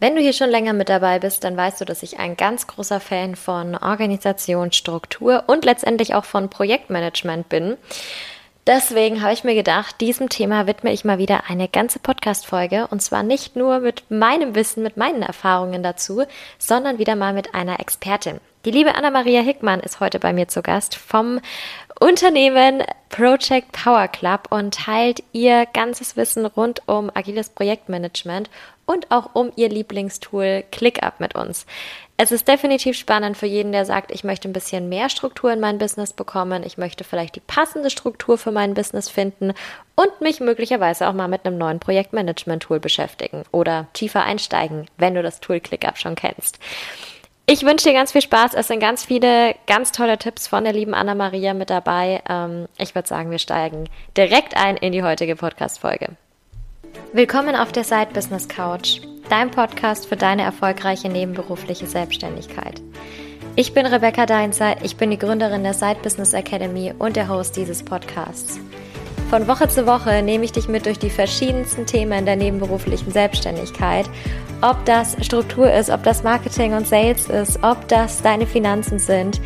[0.00, 2.68] Wenn du hier schon länger mit dabei bist, dann weißt du, dass ich ein ganz
[2.68, 7.76] großer Fan von Organisation, Struktur und letztendlich auch von Projektmanagement bin.
[8.68, 13.02] Deswegen habe ich mir gedacht, diesem Thema widme ich mal wieder eine ganze Podcast-Folge und
[13.02, 16.22] zwar nicht nur mit meinem Wissen, mit meinen Erfahrungen dazu,
[16.58, 18.38] sondern wieder mal mit einer Expertin.
[18.64, 21.40] Die liebe Anna-Maria Hickmann ist heute bei mir zu Gast vom
[22.00, 28.48] Unternehmen Project Power Club und teilt ihr ganzes Wissen rund um agiles Projektmanagement
[28.86, 31.66] und auch um ihr Lieblingstool ClickUp mit uns.
[32.16, 35.58] Es ist definitiv spannend für jeden, der sagt, ich möchte ein bisschen mehr Struktur in
[35.58, 39.52] mein Business bekommen, ich möchte vielleicht die passende Struktur für mein Business finden
[39.96, 45.22] und mich möglicherweise auch mal mit einem neuen Projektmanagement-Tool beschäftigen oder tiefer einsteigen, wenn du
[45.22, 46.60] das Tool ClickUp schon kennst.
[47.50, 48.52] Ich wünsche dir ganz viel Spaß.
[48.52, 52.22] Es sind ganz viele ganz tolle Tipps von der lieben Anna-Maria mit dabei.
[52.28, 56.10] Ähm, ich würde sagen, wir steigen direkt ein in die heutige Podcast-Folge.
[57.14, 62.82] Willkommen auf der Side Business Couch, dein Podcast für deine erfolgreiche nebenberufliche Selbstständigkeit.
[63.56, 67.56] Ich bin Rebecca Deinzer, ich bin die Gründerin der Side Business Academy und der Host
[67.56, 68.60] dieses Podcasts.
[69.30, 74.08] Von Woche zu Woche nehme ich dich mit durch die verschiedensten Themen der nebenberuflichen Selbstständigkeit.
[74.62, 79.38] Ob das Struktur ist, ob das Marketing und Sales ist, ob das deine Finanzen sind.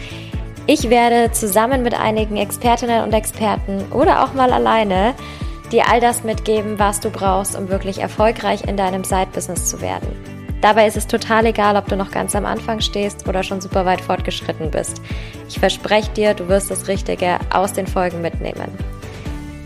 [0.68, 5.14] Ich werde zusammen mit einigen Expertinnen und Experten oder auch mal alleine
[5.72, 10.06] dir all das mitgeben, was du brauchst, um wirklich erfolgreich in deinem Side-Business zu werden.
[10.60, 13.84] Dabei ist es total egal, ob du noch ganz am Anfang stehst oder schon super
[13.84, 15.02] weit fortgeschritten bist.
[15.48, 18.70] Ich verspreche dir, du wirst das Richtige aus den Folgen mitnehmen.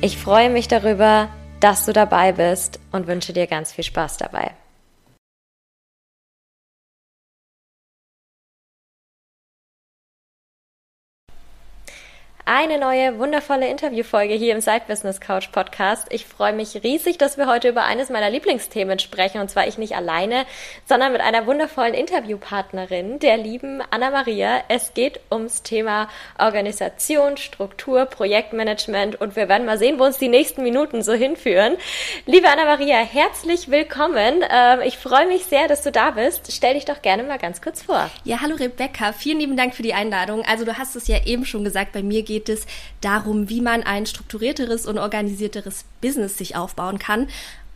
[0.07, 4.53] Ich freue mich darüber, dass du dabei bist und wünsche dir ganz viel Spaß dabei.
[12.49, 16.07] Eine neue wundervolle Interviewfolge hier im Side Business Couch Podcast.
[16.11, 19.79] Ich freue mich riesig, dass wir heute über eines meiner Lieblingsthemen sprechen und zwar ich
[19.79, 20.47] nicht alleine,
[20.89, 24.63] sondern mit einer wundervollen Interviewpartnerin, der lieben Anna Maria.
[24.69, 26.09] Es geht ums Thema
[26.39, 31.77] Organisation, Struktur, Projektmanagement und wir werden mal sehen, wo uns die nächsten Minuten so hinführen.
[32.27, 34.45] Liebe Anna Maria, herzlich willkommen.
[34.49, 36.53] Ähm, ich freue mich sehr, dass du da bist.
[36.53, 38.09] Stell dich doch gerne mal ganz kurz vor.
[38.23, 39.13] Ja, hallo Rebecca.
[39.13, 40.45] Vielen lieben Dank für die Einladung.
[40.47, 42.67] Also du hast es ja eben schon gesagt, bei mir geht geht es
[43.01, 47.29] darum, wie man ein strukturierteres und organisierteres Business sich aufbauen kann.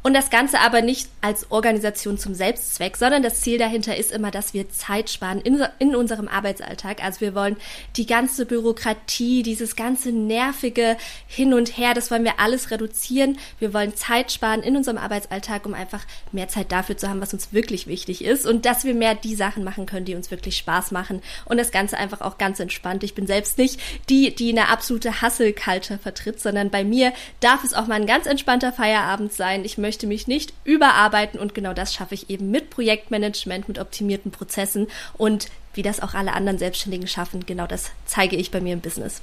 [0.02, 4.30] Und das Ganze aber nicht als Organisation zum Selbstzweck, sondern das Ziel dahinter ist immer,
[4.30, 7.04] dass wir Zeit sparen in, in, unserem Arbeitsalltag.
[7.04, 7.56] Also wir wollen
[7.96, 10.96] die ganze Bürokratie, dieses ganze nervige
[11.26, 13.38] Hin und Her, das wollen wir alles reduzieren.
[13.58, 17.34] Wir wollen Zeit sparen in unserem Arbeitsalltag, um einfach mehr Zeit dafür zu haben, was
[17.34, 20.56] uns wirklich wichtig ist und dass wir mehr die Sachen machen können, die uns wirklich
[20.56, 23.04] Spaß machen und das Ganze einfach auch ganz entspannt.
[23.04, 23.78] Ich bin selbst nicht
[24.08, 28.24] die, die eine absolute Hustle-Culture vertritt, sondern bei mir darf es auch mal ein ganz
[28.24, 29.66] entspannter Feierabend sein.
[29.66, 33.80] Ich möchte möchte mich nicht überarbeiten und genau das schaffe ich eben mit Projektmanagement, mit
[33.80, 34.86] optimierten Prozessen
[35.18, 38.80] und wie das auch alle anderen Selbstständigen schaffen, genau das zeige ich bei mir im
[38.80, 39.20] Business.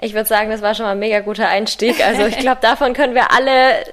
[0.00, 2.02] Ich würde sagen, das war schon mal ein mega guter Einstieg.
[2.02, 3.84] Also ich glaube, davon können wir alle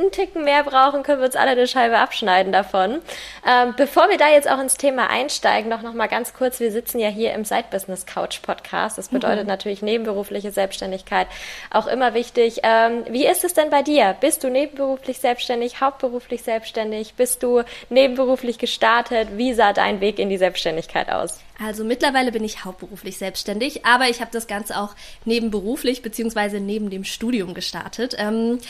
[0.00, 3.00] einen Ticken mehr brauchen, können wir uns alle eine Scheibe abschneiden davon.
[3.46, 6.60] Ähm, bevor wir da jetzt auch ins Thema einsteigen, noch, noch mal ganz kurz.
[6.60, 8.98] Wir sitzen ja hier im Side Business Couch Podcast.
[8.98, 9.48] Das bedeutet mhm.
[9.48, 11.26] natürlich nebenberufliche Selbstständigkeit
[11.70, 12.60] auch immer wichtig.
[12.62, 14.16] Ähm, wie ist es denn bei dir?
[14.20, 17.14] Bist du nebenberuflich selbstständig, hauptberuflich selbstständig?
[17.14, 19.28] Bist du nebenberuflich gestartet?
[19.36, 21.40] Wie sah dein Weg in die Selbstständigkeit aus?
[21.62, 24.94] Also mittlerweile bin ich hauptberuflich selbstständig, aber ich habe das Ganze auch
[25.26, 28.16] nebenberuflich beziehungsweise neben dem Studium gestartet.
[28.18, 28.60] Ähm,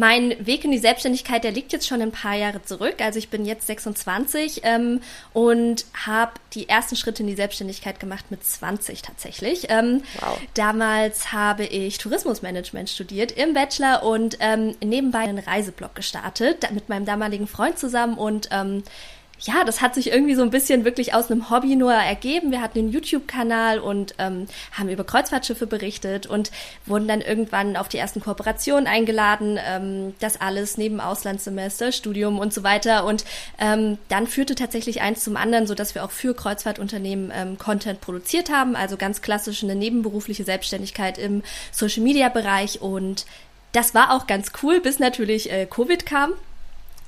[0.00, 3.02] mein Weg in die Selbstständigkeit, der liegt jetzt schon ein paar Jahre zurück.
[3.02, 5.02] Also ich bin jetzt 26 ähm,
[5.34, 9.66] und habe die ersten Schritte in die Selbstständigkeit gemacht mit 20 tatsächlich.
[9.68, 10.40] Ähm, wow.
[10.54, 17.04] Damals habe ich Tourismusmanagement studiert im Bachelor und ähm, nebenbei einen Reiseblog gestartet mit meinem
[17.04, 18.82] damaligen Freund zusammen und ähm,
[19.42, 22.50] ja, das hat sich irgendwie so ein bisschen wirklich aus einem Hobby nur ergeben.
[22.50, 26.50] Wir hatten einen YouTube-Kanal und ähm, haben über Kreuzfahrtschiffe berichtet und
[26.84, 29.58] wurden dann irgendwann auf die ersten Kooperationen eingeladen.
[29.64, 33.06] Ähm, das alles neben Auslandssemester, Studium und so weiter.
[33.06, 33.24] Und
[33.58, 38.00] ähm, dann führte tatsächlich eins zum anderen, so dass wir auch für Kreuzfahrtunternehmen ähm, Content
[38.02, 38.76] produziert haben.
[38.76, 41.42] Also ganz klassisch eine nebenberufliche Selbstständigkeit im
[41.72, 43.24] Social-Media-Bereich und
[43.72, 46.32] das war auch ganz cool, bis natürlich äh, Covid kam.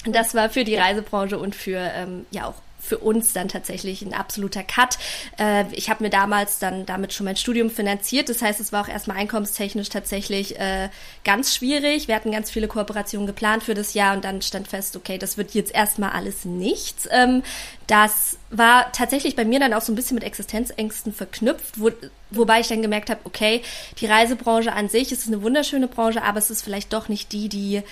[0.05, 4.13] Das war für die Reisebranche und für ähm, ja auch für uns dann tatsächlich ein
[4.13, 4.99] absoluter Cut.
[5.39, 8.29] Äh, ich habe mir damals dann damit schon mein Studium finanziert.
[8.29, 10.89] Das heißt, es war auch erstmal einkommenstechnisch tatsächlich äh,
[11.25, 12.09] ganz schwierig.
[12.09, 15.39] Wir hatten ganz viele Kooperationen geplant für das Jahr und dann stand fest, okay, das
[15.39, 17.09] wird jetzt erstmal alles nichts.
[17.13, 17.45] Ähm,
[17.87, 21.91] das war tatsächlich bei mir dann auch so ein bisschen mit Existenzängsten verknüpft, wo,
[22.31, 23.63] wobei ich dann gemerkt habe, okay,
[24.01, 27.49] die Reisebranche an sich ist eine wunderschöne Branche, aber es ist vielleicht doch nicht die,
[27.49, 27.83] die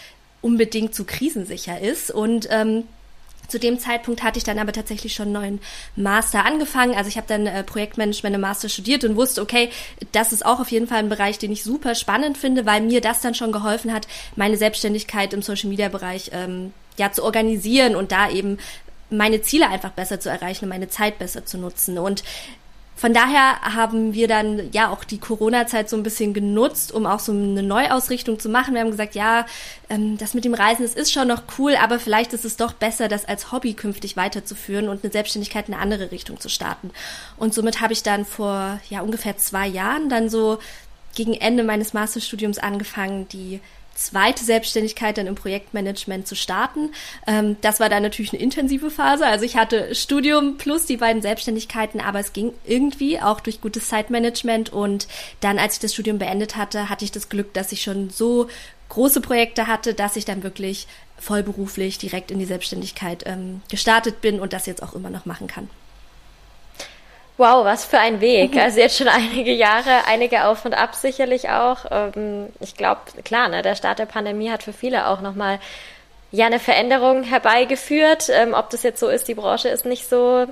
[0.43, 2.11] unbedingt zu krisensicher ist.
[2.11, 2.85] Und ähm,
[3.51, 5.61] Zu dem Zeitpunkt hatte ich dann aber tatsächlich schon einen neuen
[5.97, 6.95] Master angefangen.
[6.95, 9.71] Also ich habe dann äh, Projektmanagement im Master studiert und wusste, okay,
[10.13, 13.01] das ist auch auf jeden Fall ein Bereich, den ich super spannend finde, weil mir
[13.01, 14.07] das dann schon geholfen hat,
[14.37, 18.59] meine Selbstständigkeit im Social-Media-Bereich ähm, ja zu organisieren und da eben
[19.11, 21.99] meine Ziele einfach besser zu erreichen und meine Zeit besser zu nutzen.
[21.99, 22.23] Und
[23.01, 27.19] von daher haben wir dann ja auch die Corona-Zeit so ein bisschen genutzt, um auch
[27.19, 28.75] so eine Neuausrichtung zu machen.
[28.75, 29.47] Wir haben gesagt, ja,
[29.89, 32.75] ähm, das mit dem Reisen, das ist schon noch cool, aber vielleicht ist es doch
[32.75, 36.91] besser, das als Hobby künftig weiterzuführen und eine Selbstständigkeit in eine andere Richtung zu starten.
[37.39, 40.59] Und somit habe ich dann vor ja ungefähr zwei Jahren dann so
[41.15, 43.61] gegen Ende meines Masterstudiums angefangen, die
[44.01, 46.91] zweite Selbstständigkeit dann im Projektmanagement zu starten.
[47.27, 49.27] Ähm, das war dann natürlich eine intensive Phase.
[49.27, 53.89] Also ich hatte Studium plus die beiden Selbstständigkeiten, aber es ging irgendwie auch durch gutes
[53.89, 54.73] Zeitmanagement.
[54.73, 55.07] Und
[55.41, 58.49] dann, als ich das Studium beendet hatte, hatte ich das Glück, dass ich schon so
[58.89, 60.89] große Projekte hatte, dass ich dann wirklich
[61.19, 65.47] vollberuflich direkt in die Selbstständigkeit ähm, gestartet bin und das jetzt auch immer noch machen
[65.47, 65.69] kann.
[67.41, 68.55] Wow, was für ein Weg.
[68.59, 71.87] Also jetzt schon einige Jahre, einige Auf und Ab sicherlich auch.
[71.91, 75.59] Ähm, ich glaube, klar, ne, der Start der Pandemie hat für viele auch nochmal
[76.33, 78.29] ja eine Veränderung herbeigeführt.
[78.29, 80.49] Ähm, ob das jetzt so ist, die Branche ist nicht so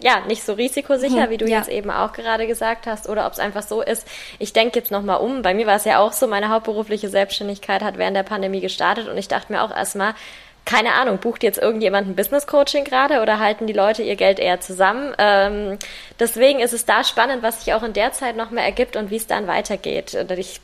[0.00, 1.58] ja, nicht so risikosicher, mhm, wie du ja.
[1.58, 4.04] jetzt eben auch gerade gesagt hast, oder ob es einfach so ist,
[4.40, 5.42] ich denke jetzt nochmal um.
[5.42, 9.06] Bei mir war es ja auch so, meine hauptberufliche Selbstständigkeit hat während der Pandemie gestartet
[9.06, 10.14] und ich dachte mir auch erstmal,
[10.64, 14.38] keine Ahnung, bucht jetzt irgendjemand ein Business Coaching gerade oder halten die Leute ihr Geld
[14.38, 15.14] eher zusammen?
[15.18, 15.78] Ähm,
[16.18, 19.10] deswegen ist es da spannend, was sich auch in der Zeit noch mehr ergibt und
[19.10, 20.16] wie es dann weitergeht.
[20.38, 20.60] Ich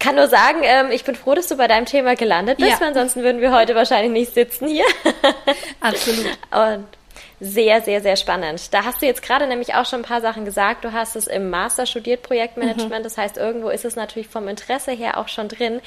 [0.00, 2.80] kann nur sagen, ähm, ich bin froh, dass du bei deinem Thema gelandet bist, ja.
[2.80, 4.86] weil ansonsten würden wir heute wahrscheinlich nicht sitzen hier.
[5.80, 6.26] Absolut.
[6.50, 6.86] und
[7.44, 8.72] sehr, sehr, sehr spannend.
[8.72, 10.82] Da hast du jetzt gerade nämlich auch schon ein paar Sachen gesagt.
[10.84, 13.00] Du hast es im Master studiert, Projektmanagement.
[13.00, 13.02] Mhm.
[13.02, 15.80] Das heißt, irgendwo ist es natürlich vom Interesse her auch schon drin.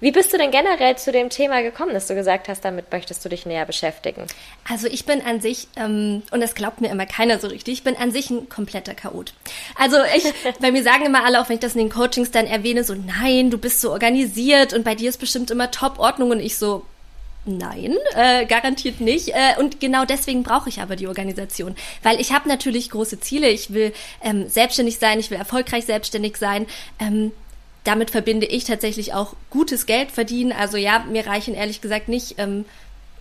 [0.00, 3.22] Wie bist du denn generell zu dem Thema gekommen, dass du gesagt hast, damit möchtest
[3.24, 4.26] du dich näher beschäftigen?
[4.68, 7.84] Also ich bin an sich, ähm, und das glaubt mir immer keiner so richtig, ich
[7.84, 9.34] bin an sich ein kompletter Chaot.
[9.76, 12.46] Also ich, bei mir sagen immer alle, auch wenn ich das in den Coachings dann
[12.46, 16.40] erwähne, so nein, du bist so organisiert und bei dir ist bestimmt immer Top-Ordnung und
[16.40, 16.86] ich so,
[17.44, 19.30] Nein, äh, garantiert nicht.
[19.30, 23.48] Äh, und genau deswegen brauche ich aber die Organisation, weil ich habe natürlich große Ziele.
[23.48, 23.92] Ich will
[24.22, 26.66] ähm, selbstständig sein, ich will erfolgreich selbstständig sein.
[27.00, 27.32] Ähm,
[27.82, 30.52] damit verbinde ich tatsächlich auch gutes Geld verdienen.
[30.52, 32.64] Also ja, mir reichen ehrlich gesagt nicht ähm,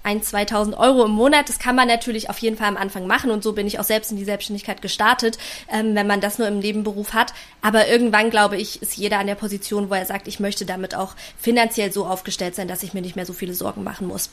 [0.04, 1.50] ein, 2000 Euro im Monat.
[1.50, 3.84] Das kann man natürlich auf jeden Fall am Anfang machen und so bin ich auch
[3.84, 5.38] selbst in die Selbstständigkeit gestartet,
[5.72, 7.34] ähm, wenn man das nur im Nebenberuf hat.
[7.62, 10.96] Aber irgendwann, glaube ich, ist jeder an der Position, wo er sagt, ich möchte damit
[10.96, 14.30] auch finanziell so aufgestellt sein, dass ich mir nicht mehr so viele Sorgen machen muss.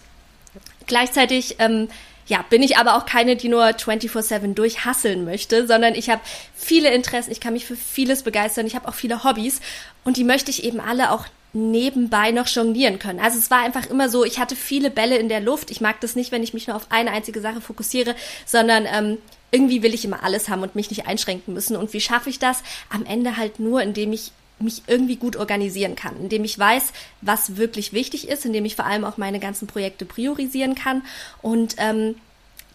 [0.87, 1.89] Gleichzeitig ähm,
[2.29, 6.21] ja, bin ich aber auch keine, die nur 24-7 durchhasseln möchte, sondern ich habe
[6.55, 9.61] viele Interessen, ich kann mich für vieles begeistern, ich habe auch viele Hobbys
[10.05, 13.21] und die möchte ich eben alle auch nebenbei noch jonglieren können.
[13.21, 15.71] Also es war einfach immer so, ich hatte viele Bälle in der Luft.
[15.71, 18.15] Ich mag das nicht, wenn ich mich nur auf eine einzige Sache fokussiere,
[18.45, 19.19] sondern ähm,
[19.51, 21.77] irgendwie will ich immer alles haben und mich nicht einschränken müssen.
[21.77, 22.63] Und wie schaffe ich das?
[22.91, 27.57] Am Ende halt nur, indem ich mich irgendwie gut organisieren kann, indem ich weiß, was
[27.57, 31.03] wirklich wichtig ist, indem ich vor allem auch meine ganzen Projekte priorisieren kann.
[31.43, 32.17] Und ähm,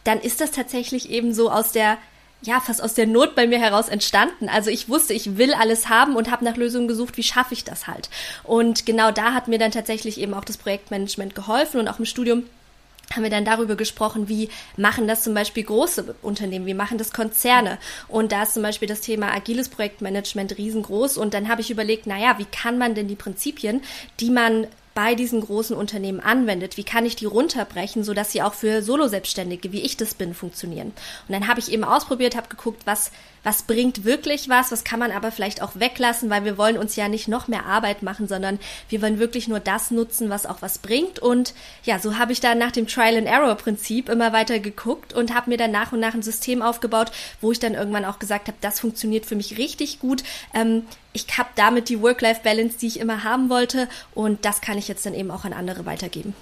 [0.04, 1.98] dann ist das tatsächlich eben so aus der
[2.44, 4.50] ja, fast aus der Not bei mir heraus entstanden.
[4.50, 7.64] Also ich wusste, ich will alles haben und habe nach Lösungen gesucht, wie schaffe ich
[7.64, 8.10] das halt.
[8.44, 12.06] Und genau da hat mir dann tatsächlich eben auch das Projektmanagement geholfen und auch im
[12.06, 12.44] Studium
[13.14, 17.14] haben wir dann darüber gesprochen, wie machen das zum Beispiel große Unternehmen, wie machen das
[17.14, 17.78] Konzerne.
[18.08, 21.18] Und da ist zum Beispiel das Thema agiles Projektmanagement riesengroß.
[21.18, 23.82] Und dann habe ich überlegt, naja, wie kann man denn die Prinzipien,
[24.20, 26.78] die man bei diesen großen Unternehmen anwendet.
[26.78, 30.94] Wie kann ich die runterbrechen, sodass sie auch für Solo-Selbstständige, wie ich das bin, funktionieren?
[31.28, 33.12] Und dann habe ich eben ausprobiert, habe geguckt, was,
[33.44, 36.96] was bringt wirklich was, was kann man aber vielleicht auch weglassen, weil wir wollen uns
[36.96, 38.60] ja nicht noch mehr Arbeit machen, sondern
[38.90, 41.20] wir wollen wirklich nur das nutzen, was auch was bringt.
[41.20, 45.58] Und ja, so habe ich dann nach dem Trial-and-Error-Prinzip immer weiter geguckt und habe mir
[45.58, 48.80] dann nach und nach ein System aufgebaut, wo ich dann irgendwann auch gesagt habe, das
[48.80, 50.24] funktioniert für mich richtig gut.
[50.54, 50.84] Ähm,
[51.14, 55.06] ich habe damit die Work-Life-Balance, die ich immer haben wollte und das kann ich jetzt
[55.06, 56.36] dann eben auch an andere weitergeben.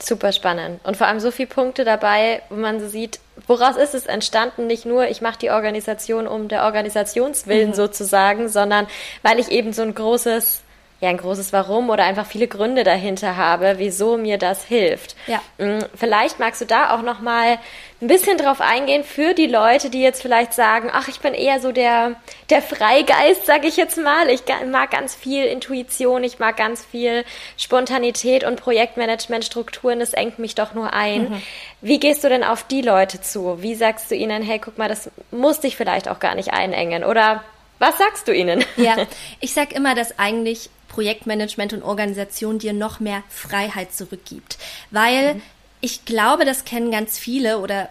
[0.00, 0.80] Super spannend.
[0.84, 3.18] Und vor allem so viele Punkte dabei, wo man so sieht,
[3.48, 4.68] woraus ist es entstanden?
[4.68, 7.74] Nicht nur, ich mache die Organisation um der Organisationswillen mhm.
[7.74, 8.86] sozusagen, sondern
[9.22, 10.62] weil ich eben so ein großes
[11.00, 15.14] ja ein großes Warum oder einfach viele Gründe dahinter habe, wieso mir das hilft.
[15.28, 15.40] Ja.
[15.64, 17.58] Mm, vielleicht magst du da auch noch mal
[18.00, 21.60] ein bisschen drauf eingehen für die Leute, die jetzt vielleicht sagen, ach, ich bin eher
[21.60, 22.16] so der
[22.50, 24.28] der Freigeist, sage ich jetzt mal.
[24.28, 27.24] Ich mag ganz viel Intuition, ich mag ganz viel
[27.56, 31.30] Spontanität und Projektmanagementstrukturen, das engt mich doch nur ein.
[31.30, 31.42] Mhm.
[31.80, 33.62] Wie gehst du denn auf die Leute zu?
[33.62, 37.04] Wie sagst du ihnen, hey, guck mal, das muss dich vielleicht auch gar nicht einengen
[37.04, 37.44] oder
[37.78, 38.64] was sagst du ihnen?
[38.76, 38.96] Ja,
[39.40, 44.58] ich sag immer, dass eigentlich Projektmanagement und Organisation dir noch mehr Freiheit zurückgibt.
[44.90, 45.42] Weil mhm.
[45.80, 47.88] Ich glaube, das kennen ganz viele oder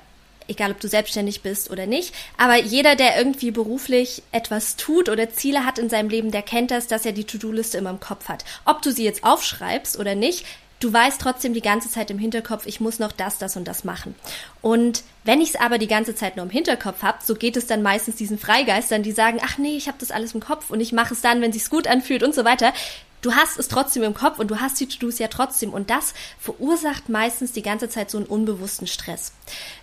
[0.49, 5.29] egal ob du selbstständig bist oder nicht, aber jeder, der irgendwie beruflich etwas tut oder
[5.29, 8.29] Ziele hat in seinem Leben, der kennt das, dass er die To-Do-Liste immer im Kopf
[8.29, 8.45] hat.
[8.63, 10.45] Ob du sie jetzt aufschreibst oder nicht,
[10.79, 13.83] du weißt trotzdem die ganze Zeit im Hinterkopf, ich muss noch das, das und das
[13.83, 14.15] machen.
[14.61, 17.67] Und wenn ich es aber die ganze Zeit nur im Hinterkopf habe, so geht es
[17.67, 20.79] dann meistens diesen Freigeistern, die sagen, ach nee, ich habe das alles im Kopf und
[20.79, 22.73] ich mache es dann, wenn sich's gut anfühlt und so weiter
[23.21, 26.13] du hast es trotzdem im Kopf und du hast die To-Dos ja trotzdem und das
[26.39, 29.33] verursacht meistens die ganze Zeit so einen unbewussten Stress.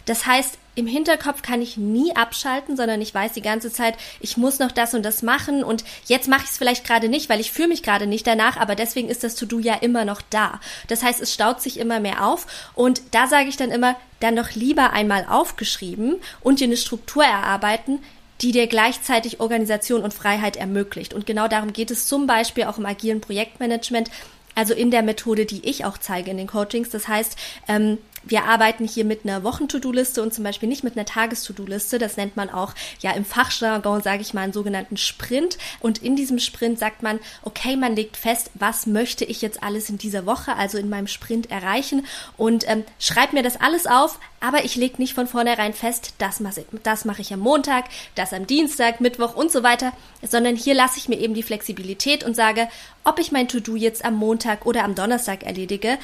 [0.06, 4.36] Das heißt, im Hinterkopf kann ich nie abschalten, sondern ich weiß die ganze Zeit, ich
[4.36, 7.40] muss noch das und das machen und jetzt mache ich es vielleicht gerade nicht, weil
[7.40, 10.60] ich fühle mich gerade nicht danach, aber deswegen ist das To-Do ja immer noch da.
[10.88, 14.34] Das heißt, es staut sich immer mehr auf und da sage ich dann immer, dann
[14.34, 18.00] noch lieber einmal aufgeschrieben und dir eine Struktur erarbeiten,
[18.40, 21.14] die dir gleichzeitig Organisation und Freiheit ermöglicht.
[21.14, 24.10] Und genau darum geht es zum Beispiel auch im agilen Projektmanagement,
[24.54, 26.90] also in der Methode, die ich auch zeige in den Coachings.
[26.90, 27.36] Das heißt,
[27.68, 31.98] ähm, wir arbeiten hier mit einer Wochen-To-Do-Liste und zum Beispiel nicht mit einer Tages-To-Do-Liste.
[31.98, 35.58] Das nennt man auch ja im Fachjargon, sage ich mal, einen sogenannten Sprint.
[35.80, 39.90] Und in diesem Sprint sagt man, okay, man legt fest, was möchte ich jetzt alles
[39.90, 44.18] in dieser Woche, also in meinem Sprint erreichen und ähm, schreibt mir das alles auf,
[44.40, 48.32] aber ich lege nicht von vornherein fest, das mache das mache ich am Montag, das
[48.32, 52.36] am Dienstag, Mittwoch und so weiter, sondern hier lasse ich mir eben die Flexibilität und
[52.36, 52.68] sage,
[53.04, 55.98] ob ich mein To-Do jetzt am Montag oder am Donnerstag erledige,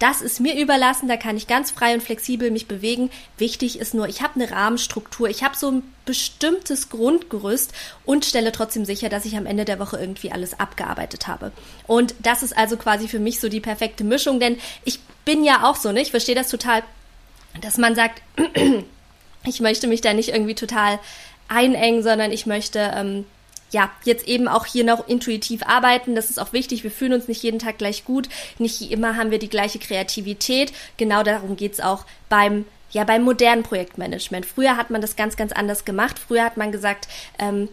[0.00, 3.10] das ist mir überlassen, da kann ich ganz frei und flexibel mich bewegen.
[3.36, 7.72] Wichtig ist nur, ich habe eine Rahmenstruktur, ich habe so ein bestimmtes Grundgerüst
[8.06, 11.52] und stelle trotzdem sicher, dass ich am Ende der Woche irgendwie alles abgearbeitet habe.
[11.86, 15.68] Und das ist also quasi für mich so die perfekte Mischung, denn ich bin ja
[15.68, 16.00] auch so, ne?
[16.00, 16.82] Ich verstehe das total,
[17.60, 18.22] dass man sagt,
[19.44, 20.98] ich möchte mich da nicht irgendwie total
[21.48, 23.26] einengen, sondern ich möchte ähm,
[23.72, 26.14] ja, jetzt eben auch hier noch intuitiv arbeiten.
[26.14, 26.82] Das ist auch wichtig.
[26.82, 28.28] Wir fühlen uns nicht jeden Tag gleich gut.
[28.58, 30.72] Nicht immer haben wir die gleiche Kreativität.
[30.96, 34.44] Genau darum geht's auch beim ja, beim modernen Projektmanagement.
[34.44, 36.18] Früher hat man das ganz, ganz anders gemacht.
[36.18, 37.06] Früher hat man gesagt,
[37.38, 37.68] ähm,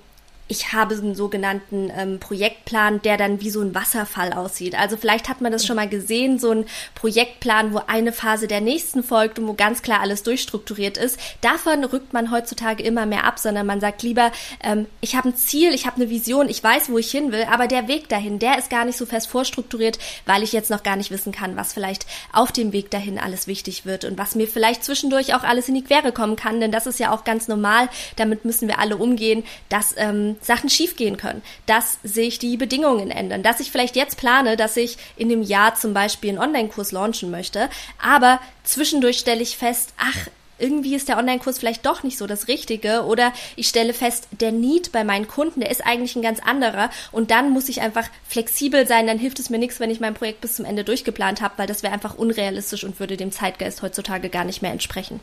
[0.47, 4.79] ich habe einen sogenannten ähm, Projektplan, der dann wie so ein Wasserfall aussieht.
[4.79, 8.61] Also vielleicht hat man das schon mal gesehen, so ein Projektplan, wo eine Phase der
[8.61, 11.19] nächsten folgt und wo ganz klar alles durchstrukturiert ist.
[11.41, 14.31] Davon rückt man heutzutage immer mehr ab, sondern man sagt lieber,
[14.63, 17.45] ähm, ich habe ein Ziel, ich habe eine Vision, ich weiß, wo ich hin will,
[17.51, 20.83] aber der Weg dahin, der ist gar nicht so fest vorstrukturiert, weil ich jetzt noch
[20.83, 24.35] gar nicht wissen kann, was vielleicht auf dem Weg dahin alles wichtig wird und was
[24.35, 27.25] mir vielleicht zwischendurch auch alles in die Quere kommen kann, denn das ist ja auch
[27.25, 27.89] ganz normal.
[28.15, 33.43] Damit müssen wir alle umgehen, dass ähm, Sachen schiefgehen können, dass sich die Bedingungen ändern,
[33.43, 37.31] dass ich vielleicht jetzt plane, dass ich in dem Jahr zum Beispiel einen Online-Kurs launchen
[37.31, 37.69] möchte,
[38.01, 40.27] aber zwischendurch stelle ich fest, ach,
[40.59, 44.51] irgendwie ist der Online-Kurs vielleicht doch nicht so das Richtige oder ich stelle fest, der
[44.51, 48.09] Need bei meinen Kunden, der ist eigentlich ein ganz anderer und dann muss ich einfach
[48.27, 51.41] flexibel sein, dann hilft es mir nichts, wenn ich mein Projekt bis zum Ende durchgeplant
[51.41, 55.19] habe, weil das wäre einfach unrealistisch und würde dem Zeitgeist heutzutage gar nicht mehr entsprechen.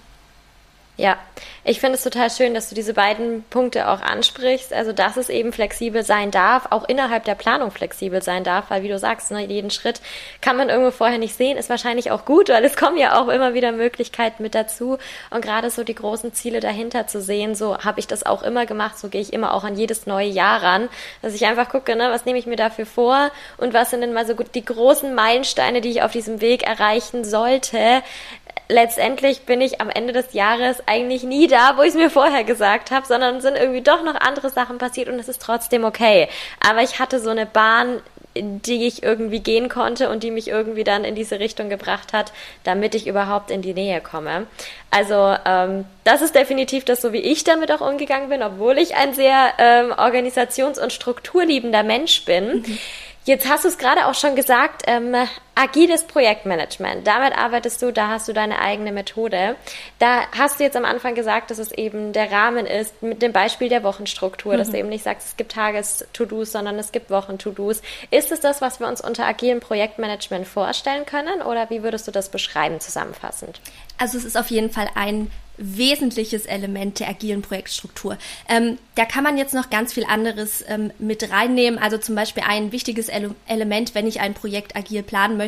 [0.96, 1.16] Ja,
[1.64, 4.72] ich finde es total schön, dass du diese beiden Punkte auch ansprichst.
[4.72, 8.84] Also, dass es eben flexibel sein darf, auch innerhalb der Planung flexibel sein darf, weil
[8.84, 10.00] wie du sagst, ne, jeden Schritt
[10.40, 13.26] kann man irgendwo vorher nicht sehen, ist wahrscheinlich auch gut, weil es kommen ja auch
[13.26, 14.98] immer wieder Möglichkeiten mit dazu.
[15.30, 18.64] Und gerade so die großen Ziele dahinter zu sehen, so habe ich das auch immer
[18.64, 20.88] gemacht, so gehe ich immer auch an jedes neue Jahr ran,
[21.22, 24.12] dass ich einfach gucke, ne, was nehme ich mir dafür vor und was sind denn
[24.12, 28.02] mal so gut die großen Meilensteine, die ich auf diesem Weg erreichen sollte,
[28.68, 32.44] letztendlich bin ich am Ende des Jahres eigentlich nie da, wo ich es mir vorher
[32.44, 36.28] gesagt habe, sondern sind irgendwie doch noch andere Sachen passiert und es ist trotzdem okay.
[36.66, 38.00] Aber ich hatte so eine Bahn,
[38.36, 42.32] die ich irgendwie gehen konnte und die mich irgendwie dann in diese Richtung gebracht hat,
[42.64, 44.46] damit ich überhaupt in die Nähe komme.
[44.90, 48.96] Also ähm, das ist definitiv das, so wie ich damit auch umgegangen bin, obwohl ich
[48.96, 52.62] ein sehr ähm, organisations- und strukturliebender Mensch bin.
[52.66, 52.78] Mhm.
[53.24, 55.14] Jetzt hast du es gerade auch schon gesagt, ähm,
[55.54, 57.06] agiles Projektmanagement.
[57.06, 59.56] Damit arbeitest du, da hast du deine eigene Methode.
[59.98, 63.32] Da hast du jetzt am Anfang gesagt, dass es eben der Rahmen ist mit dem
[63.32, 64.58] Beispiel der Wochenstruktur, mhm.
[64.58, 67.82] dass du eben nicht sagst, es gibt Tages-To-Dos, sondern es gibt Wochen-To-Dos.
[68.10, 72.10] Ist es das, was wir uns unter agilem Projektmanagement vorstellen können oder wie würdest du
[72.10, 73.60] das beschreiben zusammenfassend?
[73.98, 78.18] Also es ist auf jeden Fall ein wesentliches Element der agilen Projektstruktur.
[78.48, 81.78] Ähm, da kann man jetzt noch ganz viel anderes ähm, mit reinnehmen.
[81.78, 85.43] Also zum Beispiel ein wichtiges Ele Element, wenn ich ein Projekt agil planen möchte,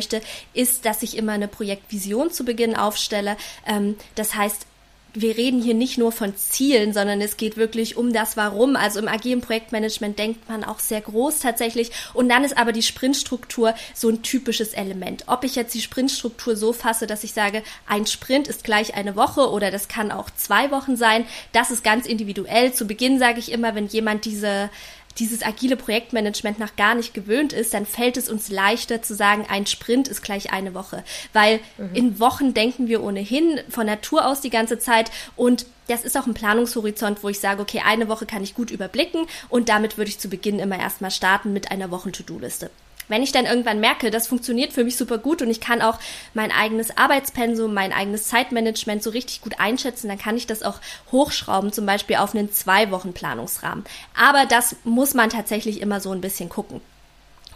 [0.53, 3.37] ist, dass ich immer eine Projektvision zu Beginn aufstelle.
[3.65, 4.65] Ähm, das heißt,
[5.13, 8.75] wir reden hier nicht nur von Zielen, sondern es geht wirklich um das Warum.
[8.75, 11.91] Also im agilen Projektmanagement denkt man auch sehr groß tatsächlich.
[12.13, 15.23] Und dann ist aber die Sprintstruktur so ein typisches Element.
[15.27, 19.15] Ob ich jetzt die Sprintstruktur so fasse, dass ich sage, ein Sprint ist gleich eine
[19.15, 22.73] Woche oder das kann auch zwei Wochen sein, das ist ganz individuell.
[22.73, 24.69] Zu Beginn sage ich immer, wenn jemand diese
[25.19, 29.45] dieses agile Projektmanagement noch gar nicht gewöhnt ist, dann fällt es uns leichter zu sagen,
[29.49, 31.03] ein Sprint ist gleich eine Woche.
[31.33, 31.95] Weil mhm.
[31.95, 36.27] in Wochen denken wir ohnehin von Natur aus die ganze Zeit und das ist auch
[36.27, 40.09] ein Planungshorizont, wo ich sage, okay, eine Woche kann ich gut überblicken und damit würde
[40.09, 42.69] ich zu Beginn immer erstmal starten mit einer Wochen-To-Do-Liste.
[43.07, 45.99] Wenn ich dann irgendwann merke, das funktioniert für mich super gut und ich kann auch
[46.33, 50.79] mein eigenes Arbeitspensum, mein eigenes Zeitmanagement so richtig gut einschätzen, dann kann ich das auch
[51.11, 53.85] hochschrauben, zum Beispiel auf einen zwei Wochen Planungsrahmen.
[54.15, 56.81] Aber das muss man tatsächlich immer so ein bisschen gucken.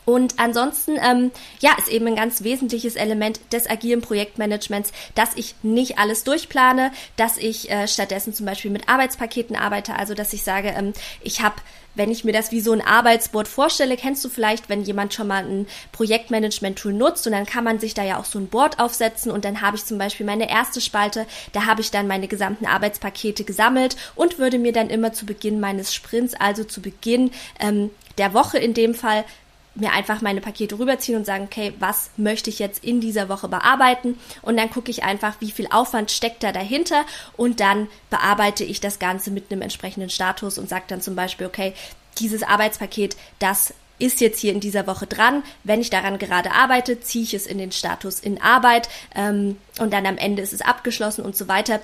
[0.06, 5.56] Und ansonsten, ähm, ja, ist eben ein ganz wesentliches Element des agilen Projektmanagements, dass ich
[5.62, 10.44] nicht alles durchplane, dass ich äh, stattdessen zum Beispiel mit Arbeitspaketen arbeite, also dass ich
[10.44, 11.56] sage, ähm, ich habe
[11.96, 15.28] wenn ich mir das wie so ein Arbeitsboard vorstelle, kennst du vielleicht, wenn jemand schon
[15.28, 18.80] mal ein Projektmanagement-Tool nutzt und dann kann man sich da ja auch so ein Board
[18.80, 22.28] aufsetzen und dann habe ich zum Beispiel meine erste Spalte, da habe ich dann meine
[22.28, 27.32] gesamten Arbeitspakete gesammelt und würde mir dann immer zu Beginn meines Sprints, also zu Beginn
[27.60, 29.26] ähm, der Woche in dem Fall,
[29.76, 33.48] mir einfach meine Pakete rüberziehen und sagen, okay, was möchte ich jetzt in dieser Woche
[33.48, 34.20] bearbeiten?
[34.42, 37.06] Und dann gucke ich einfach, wie viel Aufwand steckt da dahinter
[37.38, 41.48] und dann bearbeite ich das Ganze mit einem entsprechenden Status und sage dann zum Beispiel,
[41.48, 41.74] okay,
[42.20, 45.44] dieses Arbeitspaket, das ist jetzt hier in dieser Woche dran.
[45.64, 49.94] Wenn ich daran gerade arbeite, ziehe ich es in den Status in Arbeit ähm, und
[49.94, 51.80] dann am Ende ist es abgeschlossen und so weiter.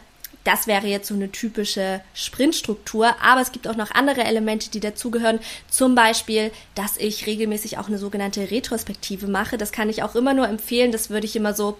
[0.47, 4.79] Das wäre jetzt so eine typische Sprintstruktur, aber es gibt auch noch andere Elemente, die
[4.79, 5.39] dazugehören.
[5.69, 9.57] Zum Beispiel, dass ich regelmäßig auch eine sogenannte Retrospektive mache.
[9.57, 10.93] Das kann ich auch immer nur empfehlen.
[10.93, 11.77] Das würde ich immer so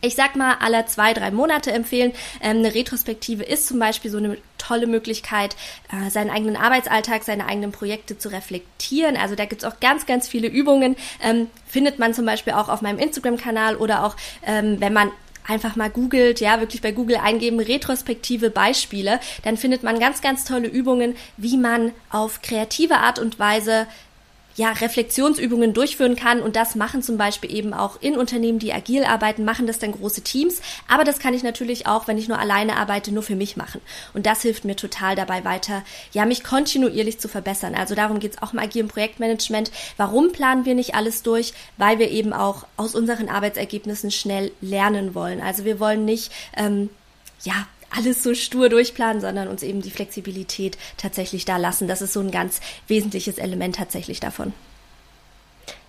[0.00, 2.12] ich sag mal, alle zwei, drei Monate empfehlen.
[2.42, 5.56] Ähm, eine Retrospektive ist zum Beispiel so eine tolle Möglichkeit,
[5.90, 9.16] äh, seinen eigenen Arbeitsalltag, seine eigenen Projekte zu reflektieren.
[9.16, 10.96] Also da gibt's auch ganz, ganz viele Übungen.
[11.22, 15.10] Ähm, findet man zum Beispiel auch auf meinem Instagram-Kanal oder auch, ähm, wenn man
[15.46, 20.44] einfach mal googelt, ja, wirklich bei Google eingeben, retrospektive Beispiele, dann findet man ganz, ganz
[20.44, 23.86] tolle Übungen, wie man auf kreative Art und Weise
[24.56, 26.40] ja, Reflexionsübungen durchführen kann.
[26.40, 29.92] Und das machen zum Beispiel eben auch in Unternehmen, die agil arbeiten, machen das dann
[29.92, 30.60] große Teams.
[30.88, 33.80] Aber das kann ich natürlich auch, wenn ich nur alleine arbeite, nur für mich machen.
[34.12, 35.82] Und das hilft mir total dabei weiter,
[36.12, 37.74] ja, mich kontinuierlich zu verbessern.
[37.74, 39.70] Also darum geht's auch im agilen Projektmanagement.
[39.96, 41.54] Warum planen wir nicht alles durch?
[41.76, 45.40] Weil wir eben auch aus unseren Arbeitsergebnissen schnell lernen wollen.
[45.40, 46.90] Also wir wollen nicht, ähm,
[47.42, 51.88] ja, alles so stur durchplanen, sondern uns eben die Flexibilität tatsächlich da lassen.
[51.88, 54.52] Das ist so ein ganz wesentliches Element tatsächlich davon.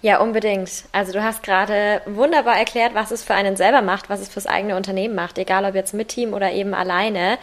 [0.01, 0.69] Ja, unbedingt.
[0.91, 4.45] Also du hast gerade wunderbar erklärt, was es für einen selber macht, was es fürs
[4.45, 7.39] eigene Unternehmen macht, egal ob jetzt mit Team oder eben alleine.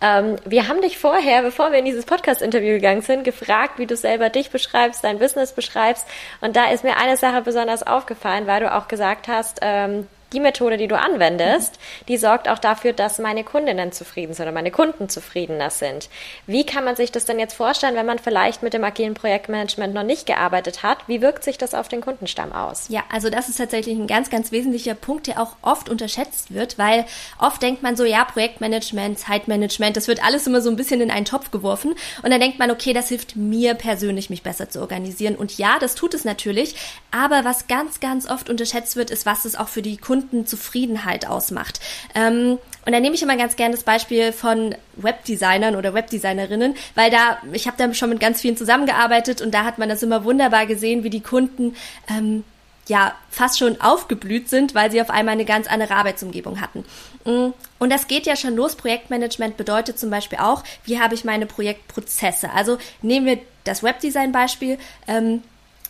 [0.00, 3.96] Ähm, wir haben dich vorher, bevor wir in dieses Podcast-Interview gegangen sind, gefragt, wie du
[3.96, 6.06] selber dich beschreibst, dein Business beschreibst.
[6.40, 10.40] Und da ist mir eine Sache besonders aufgefallen, weil du auch gesagt hast, ähm, die
[10.40, 14.70] Methode, die du anwendest, die sorgt auch dafür, dass meine Kundinnen zufrieden sind oder meine
[14.70, 16.08] Kunden zufriedener sind.
[16.46, 19.94] Wie kann man sich das denn jetzt vorstellen, wenn man vielleicht mit dem agilen Projektmanagement
[19.94, 20.98] noch nicht gearbeitet hat?
[21.06, 22.86] Wie wirkt sich das auf den Kundenstamm aus?
[22.88, 26.76] Ja, also das ist tatsächlich ein ganz, ganz wesentlicher Punkt, der auch oft unterschätzt wird,
[26.76, 27.06] weil
[27.38, 31.10] oft denkt man so, ja, Projektmanagement, Zeitmanagement, das wird alles immer so ein bisschen in
[31.10, 34.80] einen Topf geworfen und dann denkt man, okay, das hilft mir persönlich, mich besser zu
[34.80, 35.36] organisieren.
[35.36, 36.74] Und ja, das tut es natürlich,
[37.10, 41.26] aber was ganz, ganz oft unterschätzt wird, ist, was es auch für die Kunden Kundenzufriedenheit
[41.26, 41.80] ausmacht.
[42.14, 47.10] Ähm, und da nehme ich immer ganz gerne das Beispiel von Webdesignern oder Webdesignerinnen, weil
[47.10, 50.24] da, ich habe da schon mit ganz vielen zusammengearbeitet und da hat man das immer
[50.24, 51.74] wunderbar gesehen, wie die Kunden
[52.08, 52.44] ähm,
[52.88, 56.84] ja fast schon aufgeblüht sind, weil sie auf einmal eine ganz andere Arbeitsumgebung hatten.
[57.24, 58.76] Mm, und das geht ja schon los.
[58.76, 62.52] Projektmanagement bedeutet zum Beispiel auch, wie habe ich meine Projektprozesse.
[62.52, 64.78] Also nehmen wir das Webdesign-Beispiel.
[65.08, 65.42] Ähm,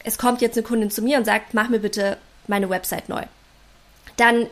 [0.03, 3.25] es kommt jetzt eine Kundin zu mir und sagt, mach mir bitte meine Website neu
[4.17, 4.49] dann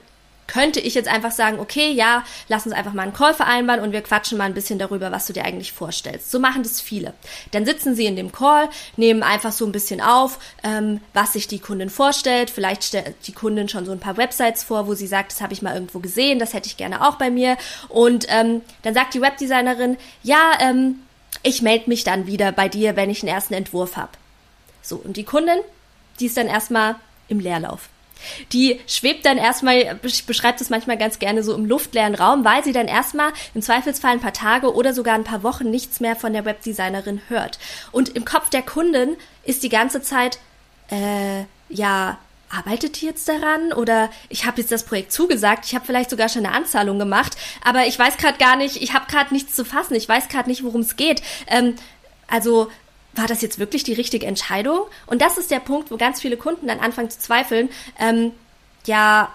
[0.47, 3.93] könnte ich jetzt einfach sagen, okay, ja, lass uns einfach mal einen Call vereinbaren und
[3.93, 6.31] wir quatschen mal ein bisschen darüber, was du dir eigentlich vorstellst.
[6.31, 7.15] So machen das viele.
[7.53, 11.49] Dann sitzen sie in dem Call, nehmen einfach so ein bisschen auf, ähm, was sich
[11.49, 12.51] die Kundin vorstellt.
[12.51, 15.53] Vielleicht stellt die Kundin schon so ein paar Websites vor, wo sie sagt, das habe
[15.53, 17.57] ich mal irgendwo gesehen, das hätte ich gerne auch bei mir.
[17.89, 21.01] Und ähm, dann sagt die Webdesignerin, ja, ähm,
[21.43, 24.13] ich melde mich dann wieder bei dir, wenn ich einen ersten Entwurf habe.
[24.83, 25.59] So, und die Kundin,
[26.21, 26.97] die ist dann erstmal
[27.29, 27.89] im Leerlauf.
[28.53, 32.73] Die schwebt dann erstmal, beschreibt es manchmal ganz gerne so im luftleeren Raum, weil sie
[32.73, 36.33] dann erstmal im Zweifelsfall ein paar Tage oder sogar ein paar Wochen nichts mehr von
[36.33, 37.59] der Webdesignerin hört.
[37.93, 40.39] Und im Kopf der Kundin ist die ganze Zeit,
[40.91, 42.19] äh, ja,
[42.51, 46.29] arbeitet die jetzt daran oder ich habe jetzt das Projekt zugesagt, ich habe vielleicht sogar
[46.29, 49.65] schon eine Anzahlung gemacht, aber ich weiß gerade gar nicht, ich habe gerade nichts zu
[49.65, 51.23] fassen, ich weiß gerade nicht, worum es geht.
[51.49, 51.75] Ähm,
[52.29, 52.71] also
[53.15, 54.81] war das jetzt wirklich die richtige Entscheidung?
[55.07, 57.69] Und das ist der Punkt, wo ganz viele Kunden dann anfangen zu zweifeln.
[57.99, 58.33] Ähm,
[58.87, 59.33] ja,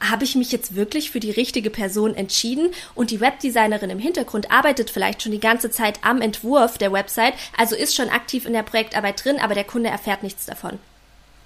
[0.00, 4.50] habe ich mich jetzt wirklich für die richtige Person entschieden und die Webdesignerin im Hintergrund
[4.50, 8.52] arbeitet vielleicht schon die ganze Zeit am Entwurf der Website, also ist schon aktiv in
[8.52, 10.78] der Projektarbeit drin, aber der Kunde erfährt nichts davon.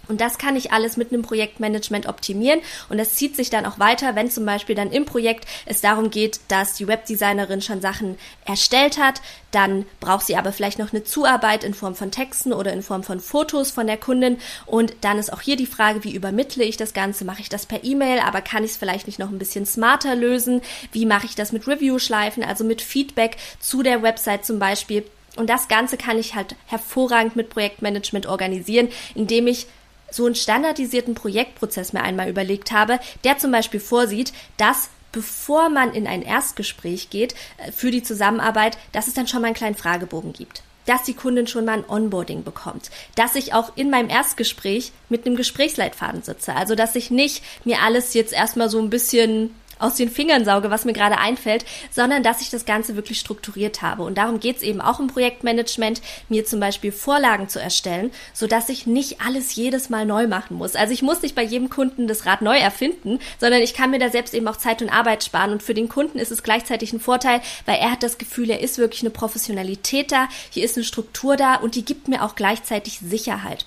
[0.09, 2.61] Und das kann ich alles mit einem Projektmanagement optimieren.
[2.89, 6.11] Und das zieht sich dann auch weiter, wenn zum Beispiel dann im Projekt es darum
[6.11, 9.21] geht, dass die Webdesignerin schon Sachen erstellt hat.
[9.51, 13.03] Dann braucht sie aber vielleicht noch eine Zuarbeit in Form von Texten oder in Form
[13.03, 14.39] von Fotos von der Kundin.
[14.67, 17.25] Und dann ist auch hier die Frage, wie übermittle ich das Ganze?
[17.25, 18.21] Mache ich das per E-Mail?
[18.21, 20.63] Aber kann ich es vielleicht nicht noch ein bisschen smarter lösen?
[20.93, 25.05] Wie mache ich das mit Review-Schleifen, also mit Feedback zu der Website zum Beispiel?
[25.37, 29.67] Und das Ganze kann ich halt hervorragend mit Projektmanagement organisieren, indem ich
[30.11, 35.92] so einen standardisierten Projektprozess mir einmal überlegt habe, der zum Beispiel vorsieht, dass bevor man
[35.92, 39.75] in ein Erstgespräch geht äh, für die Zusammenarbeit, dass es dann schon mal einen kleinen
[39.75, 40.62] Fragebogen gibt.
[40.87, 45.27] Dass die Kundin schon mal ein Onboarding bekommt, dass ich auch in meinem Erstgespräch mit
[45.27, 49.97] einem Gesprächsleitfaden sitze, also dass ich nicht mir alles jetzt erstmal so ein bisschen aus
[49.97, 54.03] den Fingern sauge, was mir gerade einfällt, sondern dass ich das Ganze wirklich strukturiert habe.
[54.03, 58.69] Und darum geht es eben auch im Projektmanagement, mir zum Beispiel Vorlagen zu erstellen, sodass
[58.69, 60.77] ich nicht alles jedes Mal neu machen muss.
[60.77, 63.99] Also ich muss nicht bei jedem Kunden das Rad neu erfinden, sondern ich kann mir
[63.99, 65.53] da selbst eben auch Zeit und Arbeit sparen.
[65.53, 68.61] Und für den Kunden ist es gleichzeitig ein Vorteil, weil er hat das Gefühl, er
[68.61, 72.35] ist wirklich eine Professionalität da, hier ist eine Struktur da und die gibt mir auch
[72.35, 73.66] gleichzeitig Sicherheit.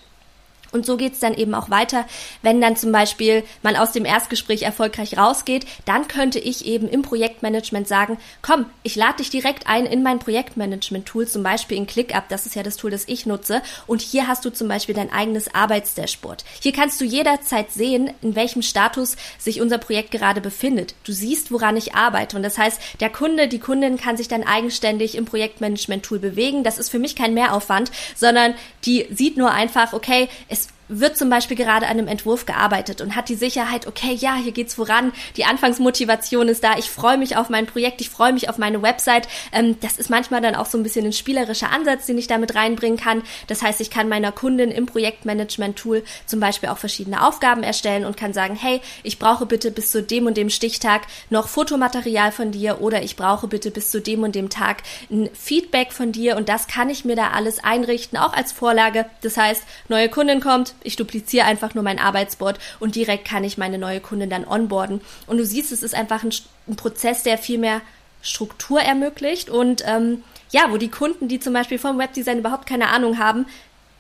[0.74, 2.06] Und so geht's dann eben auch weiter.
[2.42, 7.04] Wenn dann zum Beispiel man aus dem Erstgespräch erfolgreich rausgeht, dann könnte ich eben im
[7.04, 12.28] Projektmanagement sagen, komm, ich lade dich direkt ein in mein Projektmanagement-Tool, zum Beispiel in ClickUp,
[12.30, 13.62] das ist ja das Tool, das ich nutze.
[13.86, 16.44] Und hier hast du zum Beispiel dein eigenes Arbeitsdashboard.
[16.60, 20.96] Hier kannst du jederzeit sehen, in welchem Status sich unser Projekt gerade befindet.
[21.04, 22.36] Du siehst, woran ich arbeite.
[22.36, 26.64] Und das heißt, der Kunde, die Kundin kann sich dann eigenständig im Projektmanagement-Tool bewegen.
[26.64, 28.56] Das ist für mich kein Mehraufwand, sondern
[28.86, 30.83] die sieht nur einfach, okay, es Thanks.
[31.00, 34.52] Wird zum Beispiel gerade an einem Entwurf gearbeitet und hat die Sicherheit, okay, ja, hier
[34.52, 38.50] geht's voran, die Anfangsmotivation ist da, ich freue mich auf mein Projekt, ich freue mich
[38.50, 39.28] auf meine Website.
[39.52, 42.56] Ähm, das ist manchmal dann auch so ein bisschen ein spielerischer Ansatz, den ich damit
[42.56, 43.24] reinbringen kann.
[43.48, 48.18] Das heißt, ich kann meiner Kundin im Projektmanagement-Tool zum Beispiel auch verschiedene Aufgaben erstellen und
[48.18, 52.52] kann sagen, hey, ich brauche bitte bis zu dem und dem Stichtag noch Fotomaterial von
[52.52, 56.38] dir oder ich brauche bitte bis zu dem und dem Tag ein Feedback von dir
[56.38, 59.06] und das kann ich mir da alles einrichten, auch als Vorlage.
[59.22, 63.58] Das heißt, neue Kundin kommt, ich dupliziere einfach nur mein Arbeitsboard und direkt kann ich
[63.58, 65.02] meine neue Kundin dann onboarden.
[65.28, 66.34] Und du siehst, es ist einfach ein,
[66.68, 67.82] ein Prozess, der viel mehr
[68.22, 72.90] Struktur ermöglicht und ähm, ja, wo die Kunden, die zum Beispiel vom Webdesign überhaupt keine
[72.90, 73.46] Ahnung haben,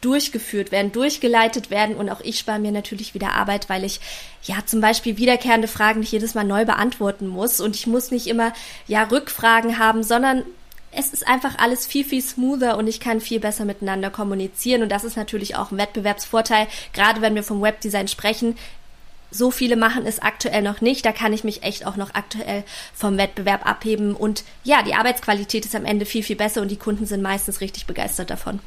[0.03, 4.01] durchgeführt werden, durchgeleitet werden und auch ich spare mir natürlich wieder Arbeit, weil ich
[4.43, 8.27] ja zum Beispiel wiederkehrende Fragen nicht jedes Mal neu beantworten muss und ich muss nicht
[8.27, 8.53] immer
[8.87, 10.43] ja Rückfragen haben, sondern
[10.95, 14.83] es ist einfach alles viel, viel smoother und ich kann viel besser miteinander kommunizieren.
[14.83, 18.57] Und das ist natürlich auch ein Wettbewerbsvorteil, gerade wenn wir vom Webdesign sprechen.
[19.31, 21.05] So viele machen es aktuell noch nicht.
[21.05, 24.15] Da kann ich mich echt auch noch aktuell vom Wettbewerb abheben.
[24.15, 27.59] Und ja, die Arbeitsqualität ist am Ende viel, viel besser und die Kunden sind meistens
[27.59, 28.59] richtig begeistert davon.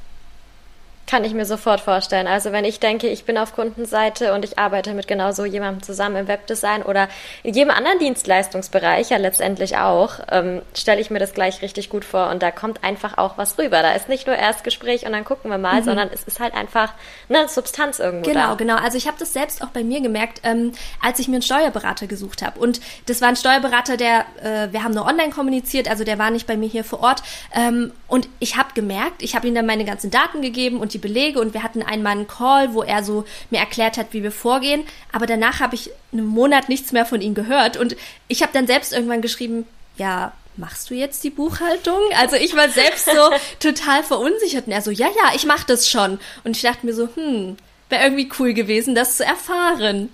[1.06, 2.26] Kann ich mir sofort vorstellen.
[2.26, 5.80] Also wenn ich denke, ich bin auf Kundenseite und ich arbeite mit genau so jemandem
[5.84, 7.08] zusammen im Webdesign oder
[7.44, 12.04] in jedem anderen Dienstleistungsbereich ja letztendlich auch, ähm, stelle ich mir das gleich richtig gut
[12.04, 13.82] vor und da kommt einfach auch was rüber.
[13.82, 15.84] Da ist nicht nur Erstgespräch und dann gucken wir mal, mhm.
[15.84, 16.92] sondern es ist halt einfach
[17.28, 18.54] eine Substanz irgendwo genau, da.
[18.54, 18.84] Genau, genau.
[18.84, 22.08] Also ich habe das selbst auch bei mir gemerkt, ähm, als ich mir einen Steuerberater
[22.08, 26.02] gesucht habe und das war ein Steuerberater, der, äh, wir haben nur online kommuniziert, also
[26.02, 27.22] der war nicht bei mir hier vor Ort
[27.54, 31.08] ähm, und ich habe gemerkt, ich habe ihm dann meine ganzen Daten gegeben und die
[31.08, 34.32] Belege und wir hatten einmal einen Call, wo er so mir erklärt hat, wie wir
[34.32, 34.84] vorgehen.
[35.12, 37.96] Aber danach habe ich einen Monat nichts mehr von ihm gehört und
[38.28, 42.00] ich habe dann selbst irgendwann geschrieben, ja, machst du jetzt die Buchhaltung?
[42.18, 43.30] Also ich war selbst so
[43.60, 46.18] total verunsichert und er so, ja, ja, ich mach das schon.
[46.44, 47.56] Und ich dachte mir so, hm,
[47.88, 50.08] wäre irgendwie cool gewesen, das zu erfahren.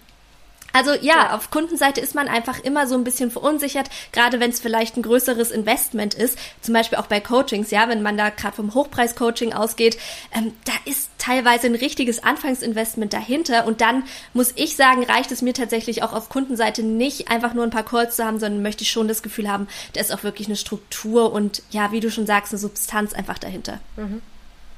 [0.73, 4.51] Also ja, ja, auf Kundenseite ist man einfach immer so ein bisschen verunsichert, gerade wenn
[4.51, 8.31] es vielleicht ein größeres Investment ist, zum Beispiel auch bei Coachings, ja, wenn man da
[8.31, 9.99] gerade vom Hochpreis-Coaching ausgeht,
[10.35, 15.43] ähm, da ist teilweise ein richtiges Anfangsinvestment dahinter und dann muss ich sagen, reicht es
[15.43, 18.83] mir tatsächlich auch auf Kundenseite nicht einfach nur ein paar Calls zu haben, sondern möchte
[18.83, 22.11] ich schon das Gefühl haben, da ist auch wirklich eine Struktur und ja, wie du
[22.11, 23.81] schon sagst, eine Substanz einfach dahinter.
[23.97, 24.23] Mhm.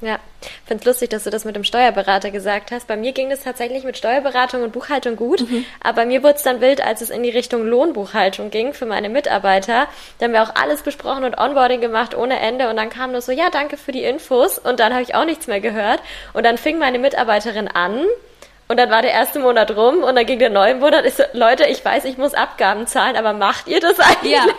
[0.05, 0.19] Ja,
[0.67, 2.87] finde es lustig, dass du das mit dem Steuerberater gesagt hast.
[2.87, 5.64] Bei mir ging das tatsächlich mit Steuerberatung und Buchhaltung gut, mhm.
[5.81, 8.85] aber bei mir wurde es dann wild, als es in die Richtung Lohnbuchhaltung ging für
[8.85, 9.87] meine Mitarbeiter.
[10.19, 13.23] Da haben wir auch alles besprochen und Onboarding gemacht ohne Ende und dann kam nur
[13.23, 16.03] so, ja, danke für die Infos und dann habe ich auch nichts mehr gehört
[16.35, 18.05] und dann fing meine Mitarbeiterin an,
[18.66, 21.05] und dann war der erste Monat rum und dann ging der neue Monat.
[21.05, 24.33] Ich so, Leute, ich weiß, ich muss Abgaben zahlen, aber macht ihr das eigentlich?
[24.33, 24.46] Ja.